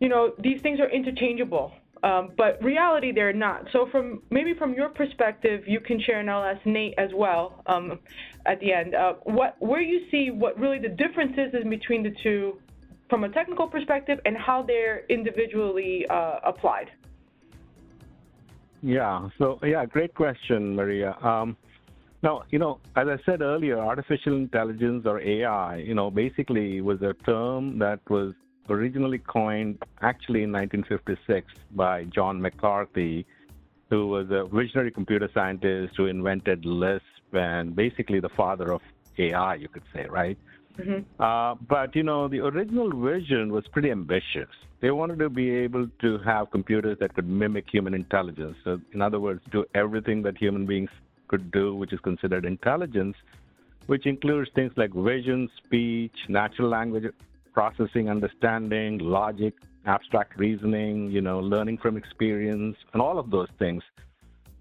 you 0.00 0.08
know, 0.08 0.32
these 0.38 0.60
things 0.60 0.80
are 0.80 0.90
interchangeable, 0.90 1.72
um, 2.02 2.32
but 2.36 2.62
reality 2.62 3.12
they're 3.12 3.32
not. 3.32 3.64
So 3.72 3.88
from 3.90 4.22
maybe 4.30 4.54
from 4.54 4.74
your 4.74 4.88
perspective, 4.88 5.62
you 5.66 5.80
can 5.80 6.00
share, 6.00 6.20
and 6.20 6.30
I'll 6.30 6.44
ask 6.44 6.64
Nate 6.66 6.94
as 6.98 7.10
well 7.14 7.62
um, 7.66 7.98
at 8.46 8.60
the 8.60 8.72
end, 8.72 8.94
uh, 8.94 9.14
what 9.24 9.56
where 9.60 9.80
you 9.80 10.06
see 10.10 10.30
what 10.30 10.58
really 10.58 10.78
the 10.78 10.88
differences 10.88 11.54
is 11.54 11.64
between 11.68 12.02
the 12.02 12.14
two 12.22 12.58
from 13.08 13.24
a 13.24 13.28
technical 13.30 13.66
perspective 13.66 14.18
and 14.24 14.36
how 14.36 14.62
they're 14.62 15.04
individually 15.08 16.06
uh, 16.10 16.40
applied? 16.44 16.90
Yeah, 18.82 19.28
so 19.38 19.58
yeah, 19.62 19.84
great 19.86 20.14
question, 20.14 20.76
Maria. 20.76 21.16
Um, 21.22 21.56
now, 22.22 22.42
you 22.50 22.58
know, 22.58 22.80
as 22.96 23.06
I 23.08 23.16
said 23.24 23.42
earlier, 23.42 23.78
artificial 23.78 24.34
intelligence 24.34 25.04
or 25.06 25.20
AI, 25.20 25.76
you 25.76 25.94
know, 25.94 26.10
basically 26.10 26.80
was 26.80 27.00
a 27.02 27.14
term 27.24 27.78
that 27.78 28.00
was 28.10 28.34
originally 28.70 29.18
coined 29.18 29.82
actually 30.02 30.42
in 30.42 30.52
1956 30.52 31.52
by 31.72 32.04
John 32.04 32.40
McCarthy, 32.40 33.26
who 33.90 34.08
was 34.08 34.30
a 34.30 34.44
visionary 34.44 34.90
computer 34.90 35.30
scientist 35.32 35.94
who 35.96 36.06
invented 36.06 36.64
Lisp 36.64 37.04
and 37.32 37.74
basically 37.74 38.20
the 38.20 38.28
father 38.28 38.72
of 38.72 38.82
AI, 39.18 39.54
you 39.54 39.68
could 39.68 39.82
say, 39.94 40.06
right? 40.08 40.38
Mm-hmm. 40.78 41.20
Uh, 41.20 41.54
but 41.68 41.96
you 41.96 42.02
know, 42.02 42.28
the 42.28 42.40
original 42.40 42.90
vision 42.90 43.52
was 43.52 43.66
pretty 43.68 43.90
ambitious. 43.90 44.48
They 44.80 44.90
wanted 44.92 45.18
to 45.18 45.28
be 45.28 45.50
able 45.50 45.88
to 46.00 46.18
have 46.18 46.50
computers 46.52 46.98
that 47.00 47.14
could 47.14 47.28
mimic 47.28 47.68
human 47.68 47.94
intelligence. 47.94 48.56
So, 48.62 48.80
in 48.92 49.02
other 49.02 49.18
words, 49.18 49.42
do 49.50 49.64
everything 49.74 50.22
that 50.22 50.38
human 50.38 50.66
beings 50.66 50.90
could 51.26 51.50
do, 51.50 51.74
which 51.74 51.92
is 51.92 51.98
considered 52.00 52.44
intelligence, 52.44 53.16
which 53.86 54.06
includes 54.06 54.50
things 54.54 54.72
like 54.76 54.94
vision, 54.94 55.50
speech, 55.64 56.14
natural 56.28 56.68
language 56.68 57.12
processing, 57.58 58.08
understanding, 58.08 58.98
logic, 58.98 59.52
abstract 59.84 60.38
reasoning, 60.38 61.10
you 61.10 61.20
know, 61.20 61.40
learning 61.40 61.76
from 61.76 61.96
experience, 61.96 62.76
and 62.92 63.02
all 63.02 63.18
of 63.18 63.32
those 63.32 63.48
things. 63.58 63.82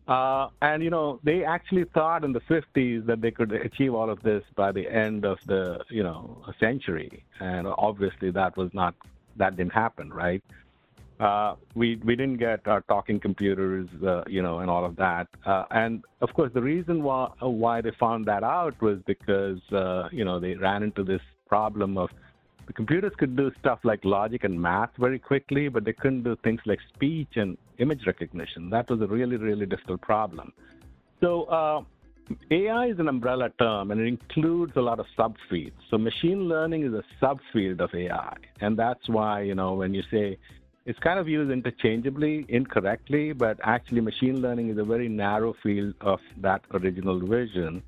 Uh, 0.07 0.47
and 0.63 0.81
you 0.83 0.89
know, 0.89 1.19
they 1.23 1.43
actually 1.43 1.85
thought 1.93 2.23
in 2.23 2.31
the 2.33 2.39
50s 2.39 3.05
that 3.05 3.21
they 3.21 3.29
could 3.29 3.51
achieve 3.51 3.93
all 3.93 4.09
of 4.09 4.19
this 4.23 4.43
by 4.55 4.71
the 4.71 4.87
end 4.89 5.25
of 5.25 5.37
the 5.45 5.63
you 5.91 6.01
know 6.01 6.43
century, 6.59 7.23
and 7.39 7.67
obviously 7.67 8.31
that 8.31 8.57
was 8.57 8.71
not 8.73 8.95
that 9.35 9.55
didn't 9.57 9.77
happen, 9.85 10.11
right? 10.11 10.43
Uh, 11.19 11.53
we 11.75 11.87
we 12.07 12.15
didn't 12.15 12.37
get 12.37 12.67
our 12.67 12.81
talking 12.93 13.19
computers, 13.19 13.87
uh, 14.03 14.23
you 14.25 14.41
know, 14.41 14.55
and 14.61 14.71
all 14.71 14.85
of 14.85 14.95
that. 14.95 15.27
Uh, 15.45 15.65
and 15.69 16.03
of 16.21 16.33
course, 16.33 16.51
the 16.59 16.65
reason 16.73 17.03
why 17.03 17.29
why 17.41 17.79
they 17.79 17.91
found 17.99 18.25
that 18.25 18.43
out 18.43 18.75
was 18.81 18.97
because 19.05 19.61
uh, 19.71 20.09
you 20.11 20.25
know 20.25 20.39
they 20.39 20.55
ran 20.55 20.81
into 20.81 21.03
this 21.03 21.21
problem 21.47 21.97
of 21.97 22.09
the 22.67 22.73
computers 22.73 23.13
could 23.17 23.35
do 23.35 23.51
stuff 23.59 23.79
like 23.83 24.03
logic 24.03 24.43
and 24.43 24.61
math 24.61 24.91
very 24.99 25.17
quickly, 25.17 25.69
but 25.69 25.85
they 25.85 25.93
couldn't 25.93 26.23
do 26.23 26.35
things 26.43 26.59
like 26.65 26.79
speech 26.93 27.37
and 27.37 27.57
image 27.79 28.05
recognition. 28.05 28.69
That 28.69 28.89
was 28.89 29.01
a 29.01 29.07
really, 29.07 29.37
really 29.37 29.65
difficult 29.65 30.01
problem. 30.01 30.51
So 31.21 31.43
uh, 31.45 31.81
AI 32.51 32.87
is 32.87 32.99
an 32.99 33.07
umbrella 33.07 33.49
term, 33.57 33.91
and 33.91 34.01
it 34.01 34.07
includes 34.07 34.73
a 34.75 34.81
lot 34.81 34.99
of 34.99 35.05
subfields. 35.17 35.71
So 35.89 35.97
machine 35.97 36.49
learning 36.49 36.83
is 36.83 36.93
a 36.93 37.03
subfield 37.21 37.79
of 37.79 37.93
AI, 37.95 38.35
and 38.59 38.77
that's 38.77 39.07
why 39.07 39.41
you 39.41 39.55
know 39.55 39.73
when 39.73 39.93
you 39.93 40.03
say 40.11 40.37
it's 40.85 40.99
kind 40.99 41.19
of 41.19 41.27
used 41.27 41.51
interchangeably, 41.51 42.45
incorrectly, 42.49 43.33
but 43.33 43.57
actually 43.63 44.01
machine 44.01 44.41
learning 44.41 44.69
is 44.69 44.77
a 44.77 44.83
very 44.83 45.09
narrow 45.09 45.53
field 45.63 45.93
of 46.01 46.19
that 46.37 46.61
original 46.73 47.19
vision. 47.19 47.81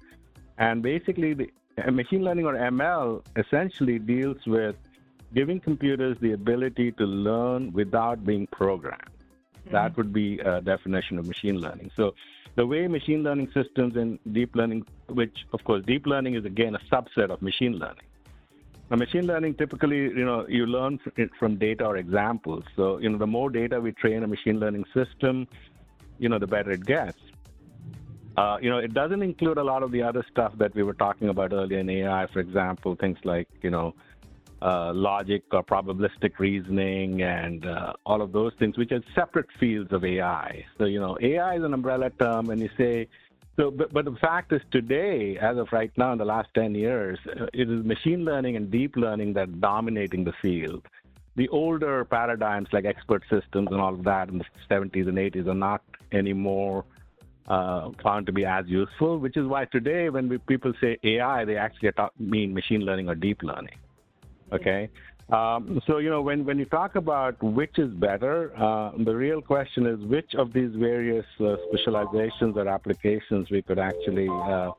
And 0.57 0.83
basically, 0.83 1.33
the 1.33 1.50
machine 1.91 2.24
learning 2.24 2.45
or 2.45 2.53
ML 2.53 3.24
essentially 3.36 4.00
deals 4.00 4.38
with 4.45 4.75
giving 5.33 5.59
computers 5.59 6.17
the 6.21 6.33
ability 6.33 6.91
to 6.93 7.05
learn 7.05 7.71
without 7.71 8.25
being 8.25 8.48
programmed. 8.48 9.01
Mm-hmm. 9.59 9.71
That 9.71 9.95
would 9.98 10.12
be 10.12 10.39
a 10.39 10.62
definition 10.62 11.19
of 11.19 11.27
machine 11.27 11.59
learning. 11.59 11.91
So 11.95 12.15
the 12.55 12.65
way 12.65 12.88
machine 12.88 13.24
learning 13.24 13.51
systems 13.53 13.95
and 13.95 14.19
deep 14.31 14.55
learning, 14.55 14.86
which 15.07 15.45
of 15.53 15.63
course 15.63 15.86
deep 15.86 16.07
learning 16.07 16.36
is 16.36 16.45
again 16.45 16.75
a 16.75 16.79
subset 16.91 17.29
of 17.29 17.41
machine 17.41 17.74
learning. 17.77 18.03
Now, 18.89 18.98
machine 18.98 19.27
learning 19.27 19.53
typically, 19.55 19.98
you 19.98 20.25
know, 20.25 20.48
you 20.48 20.65
learn 20.65 21.00
it 21.15 21.29
from 21.38 21.57
data 21.57 21.86
or 21.86 21.98
examples. 21.98 22.63
So, 22.75 22.98
you 22.98 23.09
know, 23.09 23.19
the 23.19 23.27
more 23.27 23.51
data 23.51 23.79
we 23.79 23.91
train 23.91 24.24
a 24.24 24.27
machine 24.27 24.59
learning 24.59 24.86
system, 24.95 25.48
you 26.17 26.27
know, 26.27 26.39
the 26.39 26.48
better 26.48 26.71
it 26.71 26.86
gets. 26.86 27.19
Uh, 28.39 28.58
you 28.62 28.69
know, 28.69 28.77
it 28.77 28.93
doesn't 28.93 29.22
include 29.22 29.58
a 29.58 29.63
lot 29.63 29.84
of 29.84 29.91
the 29.91 30.01
other 30.01 30.25
stuff 30.31 30.53
that 30.58 30.74
we 30.74 30.81
were 30.81 30.93
talking 30.93 31.27
about 31.27 31.51
earlier 31.51 31.79
in 31.79 31.89
AI, 31.89 32.25
for 32.31 32.39
example, 32.39 32.96
things 32.96 33.17
like, 33.25 33.50
you 33.62 33.69
know, 33.69 33.93
uh, 34.62 34.93
logic 34.93 35.43
or 35.51 35.62
probabilistic 35.62 36.39
reasoning 36.39 37.22
and 37.22 37.65
uh, 37.65 37.91
all 38.05 38.22
of 38.22 38.31
those 38.31 38.53
things, 38.58 38.77
which 38.77 38.93
are 38.93 39.01
separate 39.13 39.48
fields 39.60 39.91
of 39.91 40.05
AI. 40.05 40.65
So, 40.77 40.86
you 40.86 41.01
know, 41.01 41.17
AI 41.19 41.58
is 41.58 41.63
an 41.65 41.74
umbrella 41.74 42.12
term, 42.12 42.50
and 42.50 42.62
you 42.62 42.69
say, 42.77 43.10
so, 43.58 43.72
but, 43.72 43.91
but 43.91 44.05
the 44.05 44.15
fact 44.22 44.53
is 44.53 44.62
today, 44.72 45.38
as 45.38 45.58
of 45.58 45.67
right 45.74 45.91
now, 45.98 46.13
in 46.13 46.17
the 46.17 46.24
last 46.24 46.48
10 46.53 46.75
years, 46.75 47.19
uh, 47.27 47.48
it 47.53 47.69
is 47.69 47.84
machine 47.84 48.24
learning 48.24 48.55
and 48.55 48.72
deep 48.72 48.96
learning 48.96 49.34
that 49.34 49.50
are 49.50 49.60
dominating 49.74 50.24
the 50.24 50.34
field. 50.41 50.88
The 51.36 51.50
older 51.50 52.05
paradigms 52.05 52.69
like 52.72 52.86
expert 52.86 53.24
systems 53.29 53.67
and 53.69 53.81
all 53.81 53.93
of 53.93 54.05
that 54.05 54.29
in 54.29 54.38
the 54.38 54.46
70s 54.69 55.10
and 55.10 55.17
80s 55.17 55.46
are 55.48 55.53
not 55.53 55.81
anymore 56.13 56.86
uh, 57.49 57.89
found 58.03 58.25
to 58.27 58.31
be 58.31 58.45
as 58.45 58.67
useful, 58.67 59.17
which 59.17 59.35
is 59.35 59.47
why 59.47 59.65
today 59.65 60.09
when 60.09 60.29
we, 60.29 60.37
people 60.37 60.71
say 60.79 60.97
AI, 61.03 61.45
they 61.45 61.57
actually 61.57 61.91
mean 62.19 62.53
machine 62.53 62.81
learning 62.81 63.09
or 63.09 63.15
deep 63.15 63.41
learning. 63.41 63.75
Okay. 64.51 64.89
Um, 65.31 65.79
so 65.85 65.99
you 65.99 66.09
know 66.09 66.23
when 66.23 66.43
when 66.43 66.57
you 66.57 66.65
talk 66.65 66.95
about 66.95 67.41
which 67.43 67.77
is 67.77 67.93
better, 67.93 68.51
uh, 68.57 68.91
the 68.97 69.15
real 69.15 69.41
question 69.41 69.85
is 69.85 69.99
which 69.99 70.33
of 70.33 70.53
these 70.53 70.71
various 70.73 71.25
uh, 71.39 71.55
specializations 71.67 72.57
or 72.57 72.67
applications 72.67 73.51
we 73.51 73.61
could 73.61 73.77
actually 73.77 74.27
uh, 74.27 74.71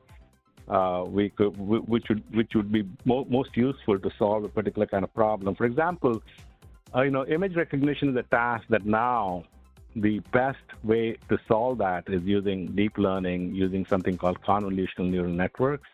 uh 0.67 1.05
we 1.05 1.29
could 1.29 1.57
which 1.57 2.09
would 2.09 2.23
which 2.35 2.51
would 2.53 2.69
be 2.69 2.83
mo- 3.05 3.25
most 3.29 3.55
useful 3.55 3.97
to 3.97 4.11
solve 4.19 4.43
a 4.43 4.49
particular 4.49 4.85
kind 4.85 5.05
of 5.05 5.13
problem. 5.13 5.55
For 5.55 5.65
example, 5.65 6.21
uh, 6.93 7.01
you 7.03 7.11
know 7.11 7.25
image 7.27 7.55
recognition 7.55 8.09
is 8.09 8.17
a 8.17 8.23
task 8.23 8.65
that 8.69 8.85
now 8.85 9.45
the 9.95 10.19
best 10.31 10.63
way 10.83 11.17
to 11.29 11.37
solve 11.47 11.77
that 11.79 12.05
is 12.07 12.23
using 12.23 12.67
deep 12.67 12.97
learning, 12.97 13.53
using 13.53 13.85
something 13.85 14.17
called 14.17 14.41
convolutional 14.41 15.09
neural 15.09 15.31
networks. 15.31 15.89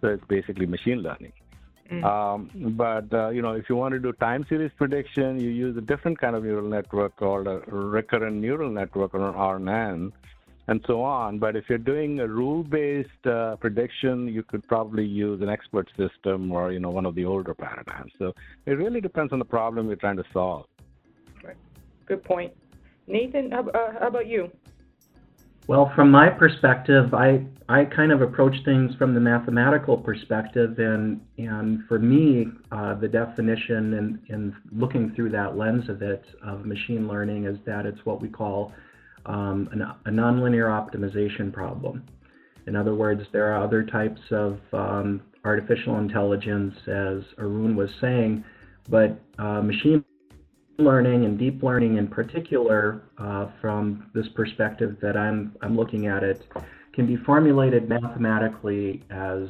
So 0.00 0.08
it's 0.08 0.24
basically 0.26 0.66
machine 0.66 0.98
learning. 1.02 1.32
Mm. 1.90 2.04
Um, 2.04 2.74
but 2.76 3.12
uh, 3.12 3.28
you 3.28 3.42
know, 3.42 3.52
if 3.52 3.68
you 3.68 3.76
want 3.76 3.92
to 3.92 4.00
do 4.00 4.12
time 4.12 4.46
series 4.48 4.70
prediction, 4.76 5.38
you 5.38 5.50
use 5.50 5.76
a 5.76 5.82
different 5.82 6.18
kind 6.18 6.34
of 6.34 6.44
neural 6.44 6.68
network 6.68 7.16
called 7.16 7.46
a 7.46 7.58
recurrent 7.66 8.36
neural 8.36 8.70
network 8.70 9.14
or 9.14 9.28
an 9.28 9.34
RNN, 9.34 10.12
and 10.68 10.84
so 10.86 11.02
on. 11.02 11.38
But 11.38 11.56
if 11.56 11.68
you're 11.68 11.78
doing 11.78 12.20
a 12.20 12.26
rule-based 12.26 13.26
uh, 13.26 13.56
prediction, 13.56 14.28
you 14.28 14.42
could 14.42 14.66
probably 14.66 15.04
use 15.04 15.42
an 15.42 15.50
expert 15.50 15.90
system 15.96 16.52
or 16.52 16.72
you 16.72 16.80
know 16.80 16.90
one 16.90 17.04
of 17.04 17.14
the 17.14 17.26
older 17.26 17.52
paradigms. 17.52 18.12
So 18.18 18.34
it 18.64 18.72
really 18.72 19.02
depends 19.02 19.32
on 19.32 19.38
the 19.38 19.44
problem 19.44 19.88
you're 19.88 19.96
trying 19.96 20.16
to 20.16 20.24
solve. 20.32 20.66
Right. 21.42 21.56
Good 22.06 22.24
point. 22.24 22.54
Nathan, 23.06 23.50
how, 23.50 23.68
uh, 23.68 23.92
how 24.00 24.08
about 24.08 24.26
you? 24.26 24.50
Well, 25.66 25.90
from 25.94 26.10
my 26.10 26.28
perspective, 26.28 27.14
I 27.14 27.46
I 27.70 27.86
kind 27.86 28.12
of 28.12 28.20
approach 28.20 28.54
things 28.66 28.94
from 28.96 29.14
the 29.14 29.20
mathematical 29.20 29.96
perspective, 29.96 30.78
and 30.78 31.22
and 31.38 31.84
for 31.88 31.98
me, 31.98 32.48
uh, 32.70 32.94
the 32.94 33.08
definition 33.08 33.94
and 33.94 34.18
in 34.28 34.54
looking 34.72 35.14
through 35.14 35.30
that 35.30 35.56
lens 35.56 35.88
of 35.88 36.02
it 36.02 36.22
of 36.46 36.66
machine 36.66 37.08
learning 37.08 37.44
is 37.46 37.56
that 37.64 37.86
it's 37.86 38.04
what 38.04 38.20
we 38.20 38.28
call 38.28 38.72
um, 39.24 39.70
an, 39.72 39.80
a 39.80 40.10
nonlinear 40.10 40.68
optimization 40.68 41.50
problem. 41.50 42.04
In 42.66 42.76
other 42.76 42.94
words, 42.94 43.22
there 43.32 43.50
are 43.54 43.62
other 43.62 43.82
types 43.82 44.20
of 44.30 44.58
um, 44.74 45.22
artificial 45.44 45.98
intelligence, 45.98 46.74
as 46.86 47.22
Arun 47.38 47.74
was 47.74 47.90
saying, 48.02 48.44
but 48.90 49.18
uh, 49.38 49.62
machine 49.62 50.04
learning 50.78 51.24
and 51.24 51.38
deep 51.38 51.62
learning 51.62 51.96
in 51.96 52.08
particular, 52.08 53.02
uh, 53.18 53.48
from 53.60 54.10
this 54.14 54.26
perspective 54.34 54.96
that 55.00 55.16
I'm, 55.16 55.54
I'm 55.62 55.76
looking 55.76 56.06
at 56.06 56.22
it, 56.22 56.42
can 56.92 57.06
be 57.06 57.16
formulated 57.16 57.88
mathematically 57.88 59.02
as 59.10 59.48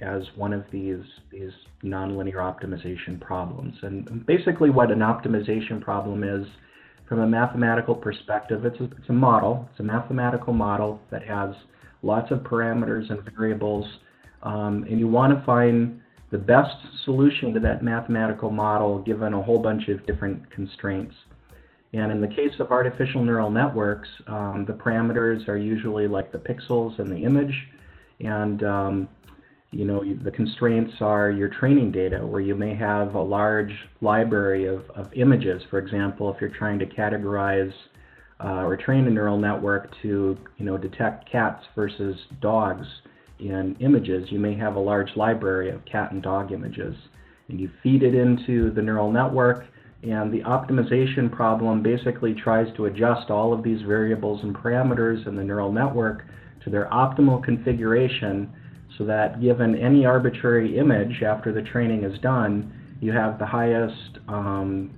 as 0.00 0.22
one 0.36 0.52
of 0.52 0.64
these 0.70 1.02
these 1.30 1.50
nonlinear 1.82 2.36
optimization 2.36 3.20
problems. 3.20 3.74
And 3.82 4.24
basically, 4.26 4.70
what 4.70 4.90
an 4.90 5.00
optimization 5.00 5.80
problem 5.80 6.22
is, 6.22 6.46
from 7.08 7.20
a 7.20 7.26
mathematical 7.26 7.94
perspective, 7.94 8.64
it's 8.64 8.78
a, 8.80 8.84
it's 8.84 9.08
a 9.08 9.12
model. 9.12 9.68
It's 9.70 9.80
a 9.80 9.82
mathematical 9.82 10.52
model 10.52 11.00
that 11.10 11.24
has 11.24 11.54
lots 12.02 12.30
of 12.30 12.40
parameters 12.40 13.10
and 13.10 13.18
variables, 13.36 13.86
um, 14.42 14.84
and 14.88 15.00
you 15.00 15.08
want 15.08 15.36
to 15.36 15.44
find 15.44 16.00
the 16.30 16.38
best 16.38 16.76
solution 17.04 17.54
to 17.54 17.60
that 17.60 17.82
mathematical 17.82 18.50
model 18.50 18.98
given 19.00 19.32
a 19.34 19.42
whole 19.42 19.58
bunch 19.58 19.88
of 19.88 20.06
different 20.06 20.50
constraints. 20.50 21.14
And 21.94 22.12
in 22.12 22.20
the 22.20 22.28
case 22.28 22.52
of 22.60 22.70
artificial 22.70 23.24
neural 23.24 23.50
networks, 23.50 24.08
um, 24.26 24.64
the 24.66 24.74
parameters 24.74 25.48
are 25.48 25.56
usually 25.56 26.06
like 26.06 26.32
the 26.32 26.38
pixels 26.38 26.98
in 27.00 27.08
the 27.08 27.24
image, 27.24 27.54
and 28.20 28.62
um, 28.62 29.08
you 29.70 29.86
know 29.86 30.04
the 30.22 30.30
constraints 30.30 30.92
are 31.00 31.30
your 31.30 31.48
training 31.48 31.92
data, 31.92 32.18
where 32.18 32.42
you 32.42 32.54
may 32.54 32.74
have 32.74 33.14
a 33.14 33.22
large 33.22 33.72
library 34.02 34.66
of, 34.66 34.82
of 34.90 35.10
images. 35.14 35.62
For 35.70 35.78
example, 35.78 36.32
if 36.32 36.40
you're 36.42 36.50
trying 36.50 36.78
to 36.80 36.86
categorize 36.86 37.72
uh, 38.44 38.64
or 38.64 38.76
train 38.76 39.06
a 39.06 39.10
neural 39.10 39.38
network 39.38 39.90
to 40.02 40.36
you 40.58 40.64
know 40.66 40.76
detect 40.76 41.30
cats 41.30 41.64
versus 41.74 42.18
dogs, 42.42 42.86
in 43.38 43.76
images, 43.80 44.30
you 44.30 44.38
may 44.38 44.54
have 44.54 44.76
a 44.76 44.80
large 44.80 45.16
library 45.16 45.70
of 45.70 45.84
cat 45.84 46.12
and 46.12 46.22
dog 46.22 46.52
images. 46.52 46.96
And 47.48 47.60
you 47.60 47.70
feed 47.82 48.02
it 48.02 48.14
into 48.14 48.70
the 48.70 48.82
neural 48.82 49.10
network, 49.10 49.64
and 50.02 50.32
the 50.32 50.40
optimization 50.40 51.30
problem 51.30 51.82
basically 51.82 52.34
tries 52.34 52.74
to 52.76 52.86
adjust 52.86 53.30
all 53.30 53.52
of 53.52 53.62
these 53.62 53.82
variables 53.82 54.42
and 54.42 54.54
parameters 54.54 55.26
in 55.26 55.34
the 55.34 55.44
neural 55.44 55.72
network 55.72 56.24
to 56.64 56.70
their 56.70 56.86
optimal 56.86 57.42
configuration 57.42 58.52
so 58.96 59.04
that 59.04 59.40
given 59.40 59.76
any 59.76 60.04
arbitrary 60.04 60.78
image 60.78 61.22
after 61.22 61.52
the 61.52 61.62
training 61.62 62.04
is 62.04 62.18
done, 62.20 62.72
you 63.00 63.12
have 63.12 63.38
the 63.38 63.46
highest 63.46 64.18
um, 64.28 64.90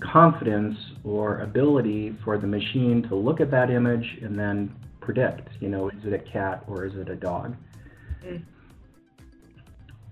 confidence 0.00 0.76
or 1.04 1.40
ability 1.40 2.16
for 2.24 2.38
the 2.38 2.46
machine 2.46 3.02
to 3.08 3.14
look 3.14 3.40
at 3.40 3.50
that 3.50 3.70
image 3.70 4.18
and 4.22 4.38
then 4.38 4.74
predict. 5.06 5.48
You 5.60 5.68
know, 5.68 5.88
is 5.88 6.04
it 6.04 6.12
a 6.12 6.18
cat 6.18 6.64
or 6.66 6.84
is 6.84 6.96
it 6.96 7.08
a 7.08 7.14
dog? 7.14 7.56
Mm. 8.22 8.42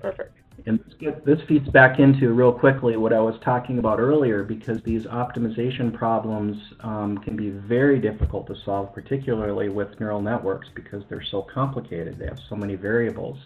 Perfect. 0.00 0.38
And 0.66 0.78
this 1.26 1.40
feeds 1.48 1.68
back 1.68 1.98
into 1.98 2.32
real 2.32 2.52
quickly 2.52 2.96
what 2.96 3.12
I 3.12 3.18
was 3.20 3.34
talking 3.44 3.78
about 3.78 3.98
earlier 3.98 4.44
because 4.44 4.80
these 4.82 5.02
optimization 5.02 5.92
problems 5.92 6.56
um, 6.80 7.18
can 7.18 7.36
be 7.36 7.50
very 7.50 7.98
difficult 7.98 8.46
to 8.46 8.54
solve, 8.64 8.94
particularly 8.94 9.68
with 9.68 9.98
neural 9.98 10.22
networks 10.22 10.68
because 10.74 11.02
they're 11.10 11.24
so 11.24 11.42
complicated. 11.42 12.18
They 12.18 12.26
have 12.26 12.38
so 12.48 12.54
many 12.54 12.76
variables. 12.76 13.36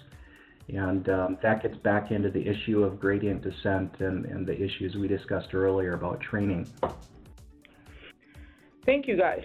And 0.69 1.09
um, 1.09 1.39
that 1.43 1.63
gets 1.63 1.79
back 1.79 2.11
into 2.11 2.31
the 2.31 2.47
issue 2.47 2.85
of 2.85 3.01
gradient 3.01 3.41
descent 3.41 4.01
and, 4.01 4.27
and 4.27 4.47
the 4.47 4.55
issues 4.55 4.95
we 4.97 5.09
discussed 5.09 5.55
earlier 5.55 5.95
about 5.95 6.21
training. 6.21 6.69
Thank 8.85 9.09
you, 9.09 9.17
guys. 9.17 9.43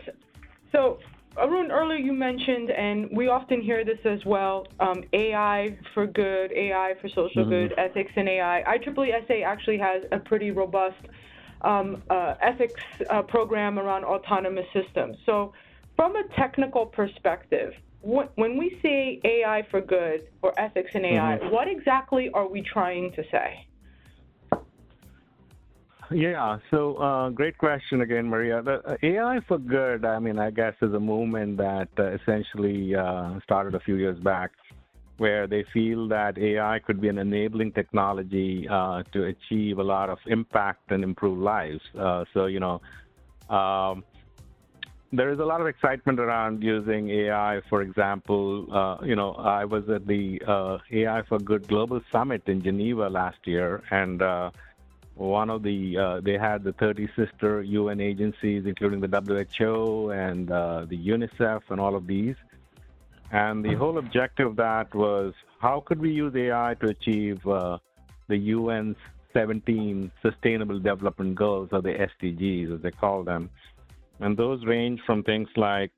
So 0.73 0.99
Arun, 1.37 1.71
earlier 1.71 1.97
you 1.97 2.13
mentioned, 2.13 2.69
and 2.69 3.09
we 3.11 3.27
often 3.27 3.59
hear 3.61 3.83
this 3.83 3.99
as 4.05 4.23
well, 4.25 4.67
um, 4.79 5.03
AI 5.13 5.75
for 5.93 6.05
good, 6.05 6.51
AI 6.51 6.93
for 7.01 7.09
social 7.09 7.43
mm-hmm. 7.43 7.49
good, 7.49 7.73
ethics 7.77 8.11
in 8.15 8.27
AI. 8.27 8.63
IEEE 8.77 9.27
SA 9.27 9.33
actually 9.45 9.79
has 9.79 10.03
a 10.11 10.19
pretty 10.19 10.51
robust 10.51 10.97
um, 11.61 12.03
uh, 12.09 12.35
ethics 12.41 12.81
uh, 13.09 13.21
program 13.23 13.79
around 13.79 14.03
autonomous 14.03 14.67
systems. 14.73 15.17
So 15.25 15.53
from 15.95 16.15
a 16.15 16.23
technical 16.35 16.85
perspective, 16.85 17.73
when 18.01 18.57
we 18.57 18.77
say 18.81 19.19
AI 19.23 19.65
for 19.71 19.79
good 19.79 20.27
or 20.41 20.53
ethics 20.59 20.91
in 20.93 21.05
AI, 21.05 21.37
mm-hmm. 21.37 21.49
what 21.51 21.67
exactly 21.67 22.29
are 22.31 22.47
we 22.47 22.61
trying 22.61 23.11
to 23.13 23.23
say? 23.31 23.65
Yeah, 26.13 26.59
so 26.69 26.95
uh, 26.97 27.29
great 27.29 27.57
question 27.57 28.01
again, 28.01 28.27
Maria. 28.27 28.61
The 28.61 28.87
uh, 28.87 28.97
AI 29.01 29.39
for 29.47 29.57
good, 29.57 30.05
I 30.05 30.19
mean, 30.19 30.37
I 30.37 30.51
guess 30.51 30.75
is 30.81 30.93
a 30.93 30.99
movement 30.99 31.57
that 31.57 31.89
uh, 31.97 32.11
essentially 32.11 32.95
uh, 32.95 33.39
started 33.43 33.73
a 33.73 33.79
few 33.79 33.95
years 33.95 34.19
back 34.19 34.51
where 35.17 35.47
they 35.47 35.65
feel 35.73 36.07
that 36.09 36.37
AI 36.37 36.79
could 36.85 37.01
be 37.01 37.07
an 37.07 37.17
enabling 37.17 37.71
technology 37.71 38.67
uh, 38.69 39.01
to 39.13 39.23
achieve 39.25 39.79
a 39.79 39.83
lot 39.83 40.09
of 40.09 40.19
impact 40.27 40.91
and 40.91 41.03
improve 41.03 41.39
lives. 41.39 41.81
Uh, 41.97 42.25
so, 42.33 42.45
you 42.45 42.59
know, 42.59 42.79
um, 43.49 44.03
there 45.11 45.31
is 45.31 45.39
a 45.39 45.45
lot 45.45 45.61
of 45.61 45.67
excitement 45.67 46.19
around 46.19 46.61
using 46.61 47.09
AI. 47.09 47.61
For 47.69 47.81
example, 47.81 48.99
you 49.03 49.15
know, 49.15 49.33
I 49.33 49.65
was 49.65 49.87
at 49.89 50.05
the 50.05 50.39
AI 50.91 51.21
for 51.27 51.39
Good 51.39 51.67
Global 51.67 52.01
Summit 52.11 52.43
in 52.47 52.61
Geneva 52.61 53.07
last 53.09 53.37
year, 53.45 53.83
and 53.89 54.21
one 55.15 55.49
of 55.49 55.61
the 55.63 55.97
uh, 55.97 56.21
they 56.21 56.37
had 56.37 56.63
the 56.63 56.73
30 56.73 57.07
sister 57.15 57.61
UN 57.61 58.01
agencies, 58.01 58.65
including 58.65 58.99
the 58.99 59.07
WHO 59.07 60.09
and 60.09 60.51
uh, 60.51 60.85
the 60.85 60.97
UNICEF 60.97 61.61
and 61.69 61.79
all 61.79 61.95
of 61.95 62.07
these. 62.07 62.35
And 63.31 63.63
the 63.63 63.75
whole 63.75 63.97
objective 63.97 64.47
of 64.47 64.55
that 64.57 64.93
was 64.93 65.33
how 65.59 65.81
could 65.85 65.99
we 65.99 66.11
use 66.11 66.35
AI 66.35 66.75
to 66.81 66.87
achieve 66.87 67.45
uh, 67.47 67.77
the 68.27 68.51
UN's 68.51 68.97
17 69.33 70.11
Sustainable 70.21 70.79
Development 70.79 71.33
Goals, 71.35 71.69
or 71.71 71.81
the 71.81 71.93
SDGs 71.93 72.75
as 72.75 72.81
they 72.81 72.91
call 72.91 73.23
them. 73.23 73.49
And 74.19 74.37
those 74.37 74.63
range 74.65 75.01
from 75.05 75.23
things 75.23 75.49
like 75.55 75.91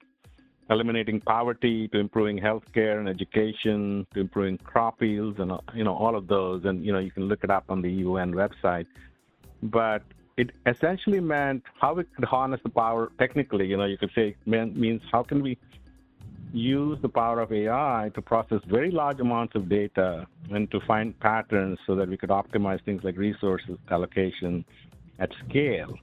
eliminating 0.70 1.22
poverty 1.22 1.88
to 1.90 2.00
improving 2.00 2.40
healthcare 2.40 3.00
and 3.00 3.08
education 3.08 4.06
to 4.14 4.22
improving 4.22 4.58
crop 4.58 5.02
yields 5.02 5.40
and 5.40 5.52
you 5.74 5.84
know 5.84 5.96
all 5.96 6.16
of 6.16 6.28
those. 6.28 6.66
And 6.66 6.86
you 6.86 6.92
know 6.92 7.00
you 7.00 7.12
can 7.12 7.24
look 7.24 7.44
it 7.44 7.50
up 7.50 7.66
on 7.70 7.82
the 7.82 7.92
UN 7.92 8.34
website. 8.34 8.88
But 9.64 10.04
it 10.38 10.52
essentially 10.66 11.20
meant 11.20 11.64
how 11.80 11.94
we 11.94 12.04
could 12.04 12.26
harness 12.26 12.60
the 12.64 12.70
power 12.70 13.12
technically. 13.18 13.68
You 13.68 13.78
know 13.78 13.86
you 13.86 13.98
could 13.98 14.12
say 14.16 14.36
means 14.46 15.02
how 15.12 15.24
can 15.24 15.42
we 15.42 15.58
use 16.54 16.98
the 17.02 17.10
power 17.10 17.42
of 17.42 17.52
AI 17.52 18.12
to 18.16 18.22
process 18.22 18.62
very 18.66 18.90
large 18.90 19.20
amounts 19.20 19.56
of 19.56 19.68
data 19.68 20.26
and 20.52 20.72
to 20.72 20.80
find 20.82 21.20
patterns 21.20 21.78
so 21.86 21.96
that 21.96 22.08
we 22.08 22.16
could 22.16 22.30
optimize 22.30 22.84
things 22.86 23.04
like 23.04 23.18
resources 23.18 23.78
allocation 23.92 24.64
at 25.20 25.30
scale 25.48 25.98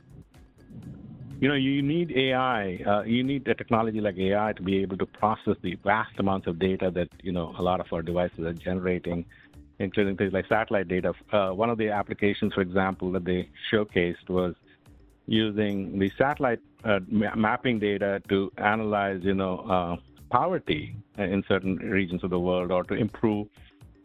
you 1.43 1.49
know, 1.49 1.55
you 1.55 1.83
need 1.83 2.13
AI, 2.13 2.79
uh, 2.87 3.03
you 3.03 3.25
need 3.25 3.49
a 3.49 3.55
technology 3.57 4.01
like 4.01 4.17
AI 4.17 4.53
to 4.53 4.63
be 4.63 4.81
able 4.81 4.97
to 4.97 5.07
process 5.07 5.57
the 5.61 5.75
vast 5.83 6.13
amounts 6.21 6.47
of 6.47 6.61
data 6.61 6.89
that, 6.95 7.09
you 7.21 7.33
know, 7.33 7.53
a 7.59 7.63
lot 7.63 7.81
of 7.81 7.93
our 7.93 8.01
devices 8.01 8.47
are 8.47 8.53
generating, 8.53 9.25
including 9.81 10.17
things 10.17 10.33
like 10.33 10.47
satellite 10.47 10.87
data. 10.87 11.13
Uh, 11.33 11.51
one 11.51 11.69
of 11.69 11.79
the 11.79 11.89
applications, 11.89 12.55
for 12.55 12.61
example, 12.61 13.11
that 13.11 13.25
they 13.25 13.49
showcased 13.73 14.29
was 14.29 14.55
using 15.27 15.99
the 15.99 16.13
satellite 16.17 16.61
uh, 16.85 17.01
ma- 17.09 17.35
mapping 17.35 17.81
data 17.81 18.23
to 18.29 18.53
analyze, 18.59 19.19
you 19.25 19.35
know, 19.35 19.59
uh, 19.69 19.97
poverty 20.31 20.95
in 21.19 21.43
certain 21.49 21.75
regions 21.75 22.23
of 22.23 22.31
the 22.31 22.39
world 22.39 22.71
or 22.71 22.85
to 22.85 22.95
improve 22.95 23.49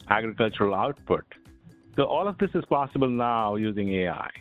agricultural 0.10 0.74
output. 0.74 1.24
So 1.98 2.06
all 2.06 2.28
of 2.28 2.40
this 2.40 2.50
is 2.56 2.66
possible 2.66 3.10
now 3.10 3.58
using 3.58 3.94
AI. 3.94 4.32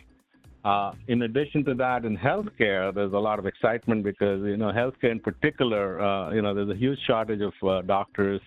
Uh, 0.67 0.91
in 1.07 1.21
addition 1.21 1.63
to 1.63 1.73
that, 1.73 2.03
in 2.03 2.17
healthcare, 2.17 2.93
there's 2.93 3.13
a 3.13 3.23
lot 3.29 3.39
of 3.39 3.45
excitement 3.45 4.03
because 4.03 4.41
you 4.43 4.57
know 4.57 4.69
healthcare 4.69 5.11
in 5.11 5.19
particular, 5.21 6.01
uh, 6.01 6.29
you 6.33 6.41
know, 6.41 6.53
there's 6.53 6.69
a 6.69 6.75
huge 6.75 6.99
shortage 7.07 7.39
of 7.39 7.53
uh, 7.65 7.81
doctors 7.83 8.41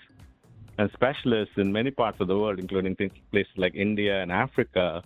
and 0.76 0.90
specialists 0.92 1.54
in 1.56 1.72
many 1.72 1.90
parts 1.90 2.20
of 2.20 2.28
the 2.28 2.38
world, 2.38 2.58
including 2.58 2.94
places 3.30 3.52
like 3.56 3.74
India 3.74 4.20
and 4.20 4.30
Africa. 4.30 5.02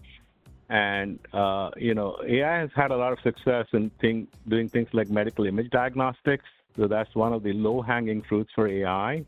And 0.71 1.21
uh, 1.33 1.71
you 1.77 1.95
know, 1.95 2.19
AI 2.27 2.59
has 2.59 2.71
had 2.75 2.91
a 2.91 2.97
lot 2.97 3.13
of 3.13 3.21
success 3.23 3.67
in 3.73 3.91
thing, 4.01 4.27
doing 4.49 4.69
things 4.69 4.89
like 4.93 5.09
medical 5.09 5.47
image 5.47 5.71
diagnostics. 5.71 6.47
So 6.77 6.89
that's 6.89 7.15
one 7.15 7.33
of 7.33 7.45
the 7.45 7.53
low-hanging 7.53 8.23
fruits 8.23 8.51
for 8.57 8.67
AI. 8.67 9.25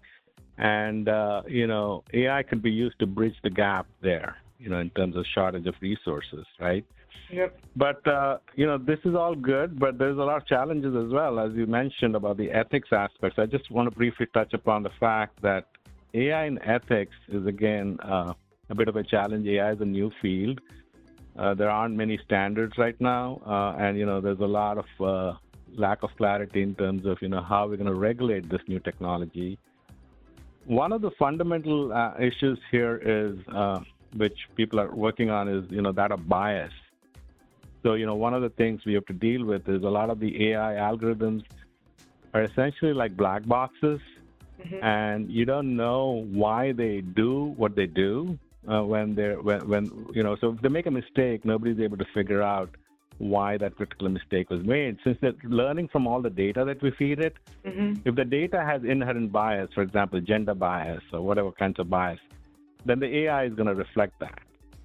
And 0.59 1.09
uh, 1.09 1.43
you 1.47 1.69
know, 1.69 2.03
AI 2.13 2.43
could 2.43 2.63
be 2.63 2.73
used 2.73 2.99
to 2.99 3.07
bridge 3.07 3.37
the 3.45 3.51
gap 3.51 3.87
there. 4.03 4.39
You 4.59 4.71
know, 4.71 4.79
in 4.79 4.91
terms 4.91 5.17
of 5.17 5.27
shortage 5.27 5.67
of 5.67 5.75
resources, 5.81 6.47
right? 6.59 6.85
Yep. 7.31 7.59
But 7.75 8.07
uh, 8.07 8.39
you 8.55 8.67
know, 8.67 8.79
this 8.79 8.99
is 9.05 9.15
all 9.15 9.35
good, 9.35 9.79
but 9.79 9.99
there's 9.99 10.19
a 10.19 10.23
lot 10.23 10.37
of 10.39 10.47
challenges 10.47 10.95
as 10.95 11.13
well, 11.13 11.39
as 11.39 11.53
you 11.55 11.67
mentioned 11.67 12.15
about 12.17 12.37
the 12.37 12.51
ethics 12.51 12.89
aspects. 12.93 13.39
I 13.39 13.47
just 13.47 13.71
want 13.71 13.91
to 13.91 13.97
briefly 13.97 14.27
touch 14.33 14.55
upon 14.55 14.83
the 14.83 14.91
fact 15.01 15.43
that 15.43 15.67
AI 16.15 16.47
in 16.47 16.63
ethics 16.63 17.17
is 17.29 17.47
again 17.47 17.99
uh, 18.03 18.33
a 18.71 18.75
bit 18.75 18.89
of 18.89 18.97
a 18.97 19.03
challenge. 19.03 19.47
AI 19.47 19.73
is 19.73 19.81
a 19.81 19.85
new 19.85 20.11
field. 20.23 20.61
Uh, 21.39 21.53
there 21.55 21.69
aren't 21.69 21.95
many 21.95 22.19
standards 22.25 22.79
right 22.79 22.99
now, 23.01 23.41
uh, 23.47 23.77
and 23.79 23.99
you 23.99 24.07
know, 24.07 24.21
there's 24.21 24.41
a 24.41 24.47
lot 24.47 24.79
of 24.79 24.87
uh, 25.05 25.37
lack 25.75 26.03
of 26.03 26.11
clarity 26.17 26.63
in 26.63 26.75
terms 26.75 27.05
of 27.05 27.19
you 27.21 27.29
know 27.29 27.43
how 27.43 27.69
we're 27.69 27.77
going 27.77 27.87
to 27.87 27.95
regulate 27.95 28.49
this 28.49 28.63
new 28.69 28.81
technology. 28.81 29.59
One 30.65 30.93
of 30.93 31.03
the 31.03 31.11
fundamental 31.13 31.93
uh, 31.93 32.15
issues 32.19 32.59
here 32.71 32.97
is, 32.97 33.39
uh, 33.55 33.81
which 34.17 34.39
people 34.55 34.81
are 34.81 34.95
working 34.95 35.31
on, 35.31 35.49
is 35.49 35.65
you 35.71 35.83
know 35.83 35.93
that 35.93 36.13
of 36.13 36.29
bias. 36.29 36.73
So 37.83 37.95
you 37.95 38.07
know 38.07 38.15
one 38.15 38.35
of 38.35 38.43
the 38.43 38.51
things 38.51 38.85
we 38.85 38.95
have 38.95 39.07
to 39.07 39.13
deal 39.13 39.45
with 39.45 39.69
is 39.69 39.83
a 39.83 39.89
lot 39.89 40.11
of 40.11 40.21
the 40.21 40.51
AI 40.51 40.75
algorithms 40.75 41.45
are 42.35 42.43
essentially 42.43 42.93
like 42.93 43.17
black 43.17 43.47
boxes, 43.47 44.01
mm-hmm. 44.61 44.85
and 44.85 45.31
you 45.31 45.45
don't 45.45 45.77
know 45.77 46.27
why 46.31 46.73
they 46.73 47.01
do 47.01 47.55
what 47.57 47.77
they 47.77 47.87
do 47.87 48.39
uh, 48.69 48.83
when 48.83 49.15
they're 49.15 49.41
when 49.41 49.69
when 49.69 50.07
you 50.13 50.23
know. 50.23 50.37
So 50.41 50.53
if 50.53 50.61
they 50.61 50.69
make 50.69 50.87
a 50.87 50.91
mistake, 50.91 51.45
nobody's 51.45 51.81
able 51.81 51.97
to 51.99 52.07
figure 52.15 52.43
out 52.43 52.71
why 53.19 53.57
that 53.57 53.77
particular 53.77 54.11
mistake 54.11 54.51
was 54.51 54.63
made. 54.65 54.99
Since 55.03 55.19
they're 55.21 55.33
learning 55.45 55.89
from 55.89 56.07
all 56.07 56.21
the 56.21 56.31
data 56.31 56.65
that 56.65 56.83
we 56.83 56.91
feed 56.91 57.19
it, 57.19 57.35
mm-hmm. 57.65 58.01
if 58.05 58.15
the 58.15 58.25
data 58.25 58.63
has 58.63 58.85
inherent 58.85 59.33
bias, 59.33 59.71
for 59.75 59.83
example, 59.83 60.21
gender 60.21 60.55
bias 60.55 61.03
or 61.13 61.23
whatever 61.23 61.51
kinds 61.53 61.79
of 61.79 61.89
bias, 61.89 62.21
then 62.87 63.01
the 63.01 63.17
AI 63.25 63.45
is 63.45 63.55
going 63.55 63.69
to 63.69 63.75
reflect 63.75 64.19
that. 64.21 64.39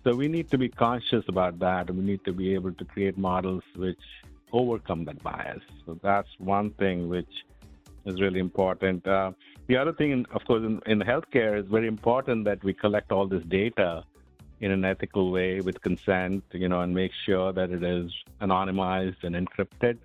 So 0.04 0.16
we 0.16 0.28
need 0.28 0.50
to 0.50 0.58
be 0.58 0.68
conscious 0.68 1.24
about 1.28 1.60
that, 1.60 1.90
and 1.90 1.98
we 2.00 2.04
need 2.04 2.26
to 2.26 2.34
be 2.34 2.54
able 2.54 2.74
to 2.74 2.86
create 2.86 3.18
models 3.18 3.64
which 3.76 4.00
overcome 4.52 5.06
that 5.06 5.22
bias. 5.22 5.62
So 5.86 6.00
that's 6.02 6.28
one 6.40 6.72
thing 6.72 7.08
which 7.08 7.30
is 8.06 8.20
really 8.20 8.40
important. 8.40 9.06
Uh, 9.08 9.32
the 9.68 9.78
other 9.78 9.94
thing, 9.94 10.26
of 10.34 10.44
course, 10.46 10.64
in, 10.64 10.82
in 10.88 11.00
healthcare, 11.00 11.60
is 11.60 11.68
very 11.68 11.88
important 11.88 12.46
that 12.46 12.64
we 12.64 12.74
collect 12.74 13.12
all 13.12 13.28
this 13.28 13.44
data 13.44 14.04
in 14.60 14.72
an 14.72 14.84
ethical 14.86 15.32
way 15.32 15.60
with 15.60 15.82
consent, 15.82 16.44
you 16.52 16.68
know, 16.68 16.82
and 16.82 16.94
make 16.94 17.12
sure 17.26 17.54
that 17.54 17.72
it 17.72 17.84
is 17.84 18.12
anonymized 18.42 19.24
and 19.24 19.36
encrypted. 19.36 19.98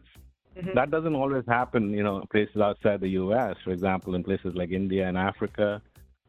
Mm-hmm. 0.56 0.74
That 0.74 0.90
doesn't 0.90 1.14
always 1.14 1.44
happen, 1.46 1.92
you 1.92 2.02
know, 2.02 2.24
places 2.30 2.60
outside 2.60 3.00
the 3.00 3.10
U.S. 3.10 3.56
For 3.64 3.70
example, 3.70 4.14
in 4.14 4.24
places 4.24 4.54
like 4.54 4.70
India 4.70 5.06
and 5.06 5.18
Africa, 5.18 5.82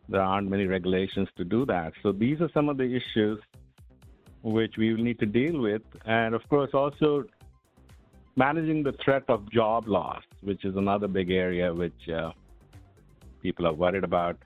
there 0.10 0.22
aren't 0.22 0.50
many 0.50 0.66
regulations 0.66 1.28
to 1.38 1.44
do 1.44 1.66
that. 1.66 1.94
So 2.02 2.12
these 2.12 2.42
are 2.42 2.50
some 2.54 2.70
of 2.70 2.78
the 2.78 2.96
issues 2.96 3.40
which 4.42 4.78
we 4.78 4.94
will 4.94 5.04
need 5.04 5.20
to 5.20 5.26
deal 5.26 5.60
with, 5.60 5.82
and 6.06 6.34
of 6.34 6.48
course, 6.48 6.72
also 6.74 7.26
managing 8.36 8.84
the 8.84 8.94
threat 9.04 9.24
of 9.28 9.52
job 9.52 9.88
loss, 9.88 10.24
which 10.42 10.64
is 10.64 10.76
another 10.76 11.08
big 11.08 11.32
area 11.32 11.74
which 11.74 12.10
uh, 12.10 12.32
people 13.42 13.68
are 13.68 13.74
worried 13.74 14.04
about. 14.04 14.38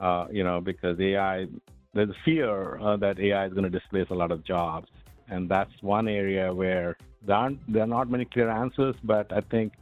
Uh, 0.00 0.26
you 0.30 0.44
know, 0.44 0.60
because 0.60 0.98
AI 1.00 1.46
there's 1.94 2.14
fear 2.24 2.78
uh, 2.78 2.96
that 2.98 3.18
AI 3.18 3.46
is 3.46 3.52
going 3.52 3.64
to 3.64 3.70
displace 3.70 4.08
a 4.10 4.14
lot 4.14 4.30
of 4.30 4.44
jobs, 4.44 4.88
and 5.28 5.48
that's 5.48 5.72
one 5.80 6.08
area 6.08 6.52
where 6.52 6.96
there 7.22 7.36
aren't 7.36 7.72
there 7.72 7.82
are 7.84 7.86
not 7.86 8.10
many 8.10 8.24
clear 8.24 8.50
answers. 8.50 8.94
But 9.02 9.32
I 9.32 9.40
think 9.40 9.72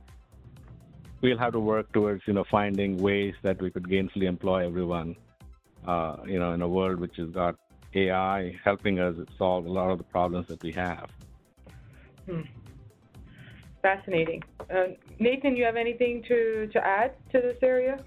we'll 1.25 1.39
have 1.39 1.55
to 1.55 1.59
work 1.59 1.91
towards 1.93 2.23
you 2.27 2.35
know 2.35 2.45
finding 2.51 2.99
ways 2.99 3.35
that 3.43 3.61
we 3.61 3.71
could 3.71 3.89
gainfully 3.89 4.27
employ 4.35 4.65
everyone. 4.67 5.17
Uh, 5.89 6.17
you 6.27 6.39
know, 6.39 6.53
in 6.53 6.63
a 6.63 6.69
world 6.69 7.01
which 7.01 7.17
has 7.17 7.29
got 7.31 7.57
AI 7.95 8.55
helping 8.63 9.01
us 9.01 9.15
solve 9.37 9.67
a 9.67 9.69
lot 9.71 9.91
of 9.91 9.99
the 9.99 10.05
problems 10.05 10.47
that 10.49 10.63
we 10.63 10.73
have. 10.73 11.11
Hmm. 12.27 12.43
Fascinating. 13.83 14.43
Uh, 14.75 14.95
Nathan, 15.19 15.57
you 15.57 15.65
have 15.65 15.77
anything 15.77 16.23
to, 16.27 16.69
to 16.73 16.87
add 16.87 17.13
to 17.33 17.41
this 17.43 17.59
area? 17.63 18.03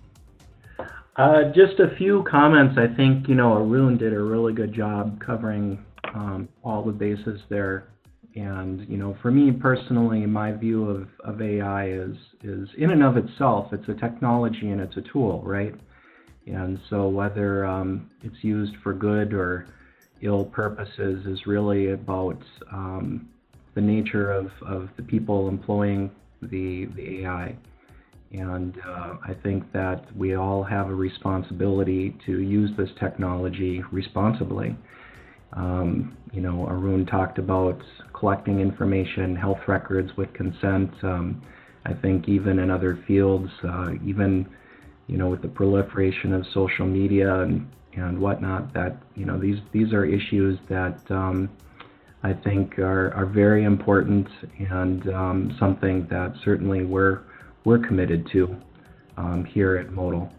Uh, 1.15 1.43
just 1.53 1.79
a 1.79 1.95
few 1.97 2.23
comments. 2.29 2.79
I 2.79 2.87
think 2.95 3.27
you 3.27 3.35
know 3.35 3.53
Arun 3.53 3.97
did 3.97 4.13
a 4.13 4.21
really 4.21 4.53
good 4.53 4.73
job 4.73 5.19
covering 5.19 5.83
um, 6.15 6.49
all 6.63 6.83
the 6.83 6.91
bases 6.91 7.41
there. 7.49 7.89
And 8.37 8.87
you 8.87 8.97
know, 8.97 9.17
for 9.21 9.31
me 9.31 9.51
personally, 9.51 10.25
my 10.27 10.51
view 10.51 10.87
of, 10.87 11.07
of 11.23 11.41
AI 11.41 11.89
is 11.89 12.15
is 12.43 12.69
in 12.77 12.91
and 12.91 13.01
of 13.01 13.17
itself, 13.17 13.73
it's 13.73 13.89
a 13.89 13.95
technology 13.95 14.69
and 14.69 14.79
it's 14.79 14.95
a 14.95 15.01
tool, 15.11 15.41
right? 15.43 15.73
And 16.45 16.79
so 16.89 17.07
whether 17.07 17.65
um, 17.65 18.11
it's 18.23 18.43
used 18.43 18.75
for 18.83 18.93
good 18.93 19.33
or 19.33 19.65
ill 20.21 20.45
purposes 20.45 21.25
is 21.25 21.47
really 21.47 21.91
about 21.91 22.41
um, 22.71 23.27
the 23.73 23.81
nature 23.81 24.31
of, 24.31 24.51
of 24.65 24.89
the 24.97 25.03
people 25.03 25.47
employing 25.47 26.11
the 26.43 26.85
the 26.95 27.23
AI. 27.23 27.55
And 28.33 28.77
uh, 28.85 29.15
I 29.25 29.33
think 29.41 29.71
that 29.73 30.15
we 30.15 30.35
all 30.35 30.61
have 30.61 30.89
a 30.89 30.95
responsibility 30.95 32.15
to 32.27 32.39
use 32.39 32.69
this 32.77 32.89
technology 32.99 33.81
responsibly. 33.91 34.75
Um, 35.53 36.17
you 36.33 36.41
know, 36.41 36.67
Arun 36.67 37.05
talked 37.05 37.39
about 37.39 37.81
collecting 38.17 38.59
information, 38.59 39.35
health 39.35 39.59
records 39.67 40.09
with 40.17 40.31
consent. 40.33 40.91
Um, 41.03 41.41
I 41.85 41.93
think 41.93 42.27
even 42.27 42.59
in 42.59 42.71
other 42.71 43.03
fields, 43.07 43.49
uh, 43.63 43.91
even 44.05 44.47
you 45.07 45.17
know, 45.17 45.29
with 45.29 45.41
the 45.41 45.47
proliferation 45.47 46.33
of 46.33 46.45
social 46.53 46.85
media 46.85 47.41
and 47.41 47.69
and 47.93 48.19
whatnot, 48.19 48.73
that 48.73 48.97
you 49.15 49.25
know 49.25 49.39
these 49.39 49.57
these 49.71 49.93
are 49.93 50.05
issues 50.05 50.59
that 50.69 50.99
um, 51.09 51.49
I 52.23 52.33
think 52.33 52.77
are 52.79 53.13
are 53.13 53.25
very 53.25 53.63
important 53.63 54.27
and 54.69 55.07
um, 55.13 55.55
something 55.59 56.07
that 56.09 56.33
certainly 56.43 56.83
we're 56.83 57.21
we're 57.63 57.79
committed 57.79 58.27
to 58.33 58.55
um, 59.17 59.45
here 59.45 59.77
at 59.77 59.91
Modal. 59.91 60.31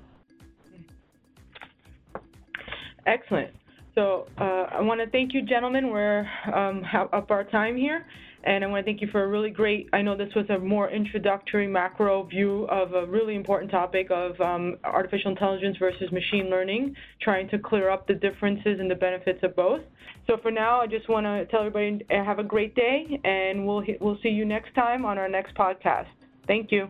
Excellent. 3.06 3.50
So 3.98 4.28
uh, 4.38 4.66
I 4.70 4.80
want 4.80 5.00
to 5.00 5.10
thank 5.10 5.34
you, 5.34 5.42
gentlemen. 5.42 5.90
We're 5.90 6.24
um, 6.54 6.84
up 7.12 7.32
our 7.32 7.42
time 7.42 7.76
here. 7.76 8.06
And 8.44 8.62
I 8.62 8.68
want 8.68 8.86
to 8.86 8.88
thank 8.88 9.02
you 9.02 9.08
for 9.10 9.24
a 9.24 9.26
really 9.26 9.50
great, 9.50 9.88
I 9.92 10.02
know 10.02 10.16
this 10.16 10.32
was 10.36 10.48
a 10.50 10.58
more 10.60 10.88
introductory 10.88 11.66
macro 11.66 12.22
view 12.22 12.68
of 12.70 12.92
a 12.94 13.04
really 13.06 13.34
important 13.34 13.72
topic 13.72 14.06
of 14.12 14.40
um, 14.40 14.76
artificial 14.84 15.32
intelligence 15.32 15.76
versus 15.78 16.12
machine 16.12 16.48
learning, 16.48 16.94
trying 17.20 17.48
to 17.48 17.58
clear 17.58 17.90
up 17.90 18.06
the 18.06 18.14
differences 18.14 18.78
and 18.78 18.88
the 18.88 18.94
benefits 18.94 19.40
of 19.42 19.56
both. 19.56 19.80
So 20.28 20.36
for 20.40 20.52
now, 20.52 20.80
I 20.80 20.86
just 20.86 21.08
want 21.08 21.26
to 21.26 21.46
tell 21.46 21.66
everybody 21.66 22.06
have 22.10 22.38
a 22.38 22.44
great 22.44 22.76
day, 22.76 23.20
and 23.24 23.66
we'll, 23.66 23.82
we'll 24.00 24.18
see 24.22 24.28
you 24.28 24.44
next 24.44 24.72
time 24.76 25.04
on 25.04 25.18
our 25.18 25.28
next 25.28 25.56
podcast. 25.56 26.06
Thank 26.46 26.70
you. 26.70 26.88